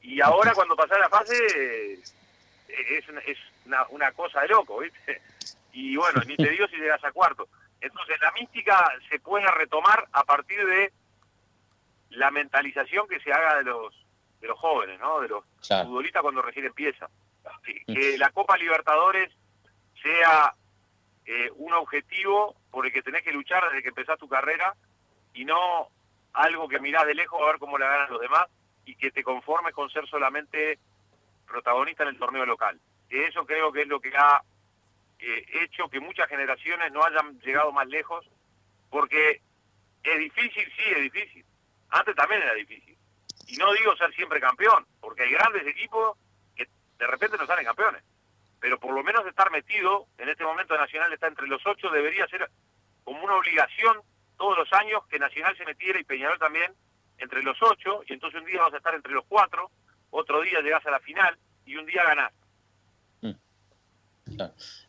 Y 0.00 0.20
ahora 0.20 0.54
cuando 0.54 0.76
pasar 0.76 1.00
la 1.00 1.08
fase 1.08 1.34
eh, 1.34 2.00
es, 2.68 3.04
es 3.26 3.38
una, 3.66 3.86
una 3.88 4.12
cosa 4.12 4.42
de 4.42 4.48
loco, 4.48 4.78
¿viste? 4.78 5.20
y 5.72 5.96
bueno, 5.96 6.22
ni 6.26 6.36
te 6.36 6.48
digo 6.50 6.68
si 6.68 6.76
llegas 6.76 7.02
a 7.02 7.10
cuarto. 7.10 7.48
Entonces 7.80 8.20
la 8.20 8.30
mística 8.32 8.88
se 9.10 9.18
puede 9.18 9.50
retomar 9.50 10.06
a 10.12 10.22
partir 10.22 10.64
de 10.64 10.92
la 12.10 12.30
mentalización 12.30 13.08
que 13.08 13.20
se 13.20 13.32
haga 13.32 13.56
de 13.56 13.64
los 13.64 14.04
de 14.40 14.48
los 14.48 14.58
jóvenes, 14.58 15.00
¿no? 15.00 15.20
De 15.20 15.28
los 15.28 15.44
futbolistas 15.66 16.22
cuando 16.22 16.42
recién 16.42 16.66
empieza. 16.66 17.08
Que, 17.62 18.18
la 18.18 18.30
Copa 18.30 18.58
Libertadores 18.58 19.32
sea 20.02 20.54
eh, 21.24 21.50
un 21.56 21.72
objetivo 21.72 22.54
por 22.70 22.84
el 22.84 22.92
que 22.92 23.02
tenés 23.02 23.22
que 23.22 23.32
luchar 23.32 23.64
desde 23.64 23.82
que 23.82 23.88
empezás 23.88 24.18
tu 24.18 24.28
carrera 24.28 24.74
y 25.32 25.46
no 25.46 25.88
algo 26.34 26.68
que 26.68 26.78
mirás 26.78 27.06
de 27.06 27.14
lejos 27.14 27.40
a 27.40 27.46
ver 27.46 27.58
cómo 27.58 27.78
la 27.78 27.88
ganan 27.88 28.10
los 28.10 28.20
demás 28.20 28.46
y 28.84 28.96
que 28.96 29.10
te 29.10 29.22
conformes 29.22 29.72
con 29.72 29.88
ser 29.88 30.06
solamente 30.08 30.78
protagonista 31.46 32.02
en 32.02 32.10
el 32.10 32.18
torneo 32.18 32.44
local. 32.44 32.78
Eso 33.08 33.46
creo 33.46 33.72
que 33.72 33.82
es 33.82 33.88
lo 33.88 34.00
que 34.00 34.12
ha 34.16 34.42
eh, 35.20 35.46
hecho 35.62 35.88
que 35.88 36.00
muchas 36.00 36.28
generaciones 36.28 36.92
no 36.92 37.02
hayan 37.02 37.38
llegado 37.40 37.72
más 37.72 37.86
lejos, 37.86 38.28
porque 38.90 39.40
es 40.02 40.18
difícil, 40.18 40.64
sí, 40.76 40.82
es 40.96 41.02
difícil. 41.02 41.44
Antes 41.94 42.16
también 42.16 42.42
era 42.42 42.54
difícil. 42.54 42.96
Y 43.46 43.56
no 43.56 43.72
digo 43.72 43.96
ser 43.96 44.12
siempre 44.14 44.40
campeón, 44.40 44.84
porque 45.00 45.22
hay 45.22 45.30
grandes 45.30 45.64
equipos 45.64 46.18
que 46.56 46.68
de 46.98 47.06
repente 47.06 47.38
no 47.38 47.46
salen 47.46 47.64
campeones. 47.64 48.02
Pero 48.58 48.80
por 48.80 48.92
lo 48.92 49.04
menos 49.04 49.24
estar 49.26 49.48
metido, 49.52 50.08
en 50.18 50.28
este 50.28 50.42
momento 50.42 50.76
Nacional 50.76 51.12
está 51.12 51.28
entre 51.28 51.46
los 51.46 51.64
ocho, 51.64 51.90
debería 51.90 52.26
ser 52.26 52.50
como 53.04 53.22
una 53.22 53.36
obligación 53.36 53.98
todos 54.36 54.58
los 54.58 54.72
años 54.72 55.06
que 55.08 55.20
Nacional 55.20 55.56
se 55.56 55.64
metiera 55.64 56.00
y 56.00 56.04
Peñarol 56.04 56.38
también 56.40 56.72
entre 57.18 57.44
los 57.44 57.56
ocho, 57.62 58.02
y 58.08 58.14
entonces 58.14 58.40
un 58.40 58.46
día 58.46 58.60
vas 58.60 58.74
a 58.74 58.78
estar 58.78 58.94
entre 58.96 59.12
los 59.12 59.24
cuatro, 59.28 59.70
otro 60.10 60.42
día 60.42 60.62
llegas 60.62 60.84
a 60.86 60.90
la 60.90 60.98
final 60.98 61.38
y 61.64 61.76
un 61.76 61.86
día 61.86 62.02
ganás. 62.02 62.32
Mm. 63.20 64.42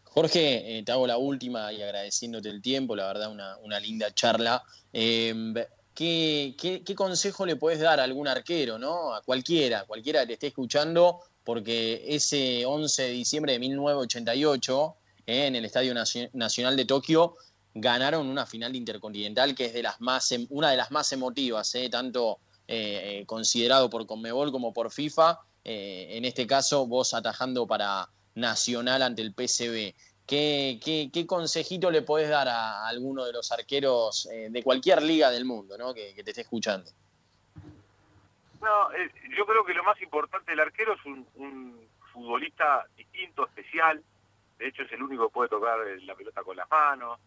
Jorge, 0.05 0.79
eh, 0.79 0.83
te 0.83 0.91
hago 0.91 1.05
la 1.05 1.17
última 1.17 1.71
y 1.71 1.83
agradeciéndote 1.83 2.49
el 2.49 2.63
tiempo, 2.63 2.95
la 2.95 3.05
verdad 3.05 3.31
una, 3.31 3.79
linda 3.79 4.11
charla. 4.11 4.63
Em, 4.91 5.53
¿qué, 5.95 6.83
consejo 6.95 7.45
le 7.45 7.55
puedes 7.55 7.79
dar 7.79 7.99
a 7.99 8.03
algún 8.03 8.27
arquero, 8.27 8.77
¿no? 8.77 9.13
a 9.13 9.21
cualquiera, 9.21 9.85
cualquiera 9.85 10.21
que 10.21 10.27
te 10.27 10.33
esté 10.33 10.47
escuchando? 10.47 11.21
Porque 11.43 12.03
ese 12.07 12.65
11 12.65 13.03
de 13.03 13.09
diciembre 13.09 13.53
de 13.53 13.59
1988, 13.59 14.95
eh, 15.25 15.47
en 15.47 15.55
el 15.55 15.65
Estadio 15.65 15.93
Nacional 16.33 16.75
de 16.75 16.85
Tokio, 16.85 17.35
ganaron 17.73 18.27
una 18.27 18.45
final 18.45 18.75
intercontinental 18.75 19.55
que 19.55 19.65
es 19.65 19.73
de 19.73 19.83
las 19.83 19.99
más, 20.01 20.31
em, 20.31 20.45
una 20.49 20.69
de 20.71 20.77
las 20.77 20.91
más 20.91 21.11
emotivas, 21.11 21.73
eh, 21.75 21.89
tanto 21.89 22.39
considerado 23.27 23.91
por 23.91 24.07
Conmebol 24.07 24.51
como 24.51 24.73
por 24.73 24.91
FIFA. 24.91 25.39
en 25.63 26.25
este 26.25 26.47
caso, 26.47 26.87
vos 26.87 27.13
atajando 27.13 27.67
para 27.67 28.09
Nacional 28.35 29.01
ante 29.01 29.21
el 29.21 29.33
PCB. 29.33 29.95
¿Qué, 30.27 30.79
qué, 31.13 31.27
consejito 31.27 31.91
le 31.91 32.01
podés 32.01 32.29
dar 32.29 32.47
a 32.47 32.87
alguno 32.87 33.25
de 33.25 33.33
los 33.33 33.51
arqueros 33.51 34.27
eh, 34.31 34.47
de 34.49 34.63
cualquier 34.63 35.03
liga 35.03 35.29
del 35.29 35.45
mundo 35.45 35.77
¿no? 35.77 35.93
que, 35.93 36.15
te 36.15 36.31
esté 36.31 36.41
escuchando? 36.41 36.89
No, 38.59 38.91
eh, 38.93 39.11
yo 39.37 39.45
creo 39.45 39.63
que 39.63 39.75
lo 39.75 39.83
más 39.83 40.01
importante 40.01 40.51
del 40.51 40.61
arquero 40.61 40.93
es 40.93 41.05
un, 41.05 41.85
futbolista 42.11 42.87
distinto, 42.95 43.45
especial. 43.45 44.01
De 44.57 44.67
hecho, 44.67 44.83
es 44.83 44.91
el 44.93 45.03
único 45.03 45.27
que 45.27 45.33
puede 45.33 45.49
tocar 45.49 45.77
la 45.79 46.15
pelota 46.15 46.43
con 46.43 46.55
las 46.55 46.71
manos, 46.71 47.19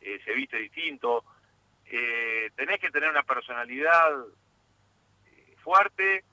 eh, 0.00 0.18
se 0.24 0.32
viste 0.32 0.56
distinto. 0.56 1.22
tenés 1.84 2.80
que 2.80 2.90
tener 2.90 3.10
una 3.10 3.22
personalidad 3.22 4.24
fuerte, 5.62 6.24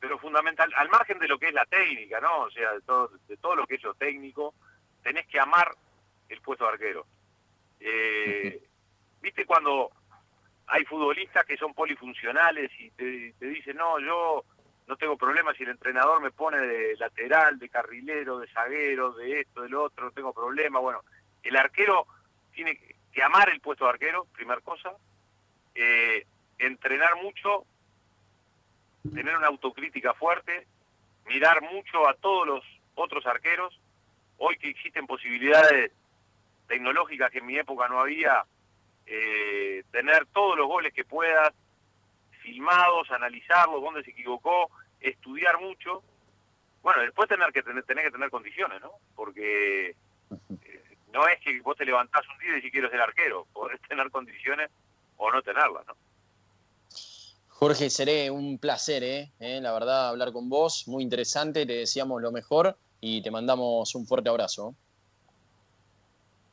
pero 0.00 0.18
fundamental, 0.18 0.72
al 0.76 0.88
margen 0.88 1.18
de 1.18 1.28
lo 1.28 1.38
que 1.38 1.48
es 1.48 1.54
la 1.54 1.66
técnica, 1.66 2.20
¿no? 2.20 2.42
O 2.42 2.50
sea, 2.50 2.72
de 2.72 2.80
todo, 2.82 3.10
de 3.28 3.36
todo 3.36 3.56
lo 3.56 3.66
que 3.66 3.74
es 3.74 3.82
lo 3.82 3.94
técnico, 3.94 4.54
tenés 5.04 5.26
que 5.28 5.38
amar 5.38 5.70
el 6.28 6.40
puesto 6.40 6.64
de 6.64 6.72
arquero. 6.72 7.06
Eh, 7.78 8.60
¿Viste 9.22 9.46
cuando 9.46 9.92
hay 10.66 10.84
futbolistas 10.84 11.44
que 11.44 11.56
son 11.56 11.72
polifuncionales 11.72 12.70
y 12.80 12.90
te, 12.90 13.32
dicen, 13.38 13.76
no, 13.76 14.00
yo 14.00 14.44
no 14.88 14.96
tengo 14.96 15.16
problema 15.16 15.54
si 15.54 15.62
el 15.62 15.70
entrenador 15.70 16.20
me 16.20 16.32
pone 16.32 16.58
de 16.58 16.96
lateral, 16.96 17.58
de 17.58 17.68
carrilero, 17.68 18.38
de 18.38 18.48
zaguero, 18.48 19.12
de 19.12 19.40
esto, 19.40 19.62
de 19.62 19.68
lo 19.68 19.84
otro, 19.84 20.06
no 20.06 20.10
tengo 20.10 20.32
problema. 20.32 20.80
Bueno, 20.80 21.02
el 21.42 21.56
arquero 21.56 22.06
tiene 22.52 22.80
que 23.12 23.22
amar 23.22 23.48
el 23.50 23.60
puesto 23.60 23.84
de 23.84 23.90
arquero, 23.90 24.26
primer 24.34 24.62
cosa, 24.62 24.92
eh, 25.74 26.26
entrenar 26.58 27.16
mucho 27.22 27.66
tener 29.12 29.36
una 29.36 29.48
autocrítica 29.48 30.14
fuerte, 30.14 30.66
mirar 31.26 31.62
mucho 31.62 32.08
a 32.08 32.14
todos 32.14 32.46
los 32.46 32.64
otros 32.94 33.26
arqueros. 33.26 33.78
Hoy 34.38 34.56
que 34.58 34.70
existen 34.70 35.06
posibilidades 35.06 35.92
tecnológicas 36.66 37.30
que 37.30 37.38
en 37.38 37.46
mi 37.46 37.56
época 37.56 37.88
no 37.88 38.00
había, 38.00 38.44
eh, 39.06 39.84
tener 39.90 40.26
todos 40.26 40.56
los 40.56 40.66
goles 40.66 40.92
que 40.92 41.04
puedas, 41.04 41.52
filmados, 42.42 43.10
analizarlos, 43.10 43.82
dónde 43.82 44.02
se 44.04 44.10
equivocó, 44.10 44.70
estudiar 45.00 45.60
mucho. 45.60 46.02
Bueno, 46.82 47.02
después 47.02 47.28
tener 47.28 47.50
que 47.52 47.62
tener, 47.62 47.82
tener 47.84 48.04
que 48.04 48.10
tener 48.10 48.30
condiciones, 48.30 48.80
¿no? 48.80 48.92
Porque 49.14 49.90
eh, 49.90 50.96
no 51.12 51.26
es 51.28 51.40
que 51.40 51.60
vos 51.60 51.76
te 51.76 51.84
levantás 51.84 52.22
un 52.28 52.38
día 52.38 52.50
y 52.50 52.54
decís 52.56 52.72
quiero 52.72 52.90
ser 52.90 53.00
arquero, 53.00 53.46
podés 53.52 53.80
tener 53.88 54.10
condiciones 54.10 54.70
o 55.16 55.30
no 55.30 55.42
tenerlas, 55.42 55.86
¿no? 55.86 55.94
Jorge, 57.48 57.88
seré 57.88 58.30
un 58.30 58.58
placer, 58.58 59.04
¿eh? 59.04 59.32
¿eh? 59.38 59.60
La 59.60 59.72
verdad, 59.72 60.08
hablar 60.08 60.32
con 60.32 60.48
vos, 60.48 60.88
muy 60.88 61.02
interesante, 61.02 61.64
te 61.64 61.74
deseamos 61.74 62.20
lo 62.20 62.32
mejor 62.32 62.76
y 63.06 63.20
te 63.20 63.30
mandamos 63.30 63.94
un 63.94 64.06
fuerte 64.06 64.30
abrazo. 64.30 64.74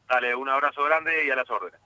Dale, 0.10 0.36
un 0.36 0.50
abrazo 0.50 0.84
grande 0.84 1.26
y 1.26 1.30
a 1.30 1.36
las 1.36 1.50
órdenes. 1.50 1.80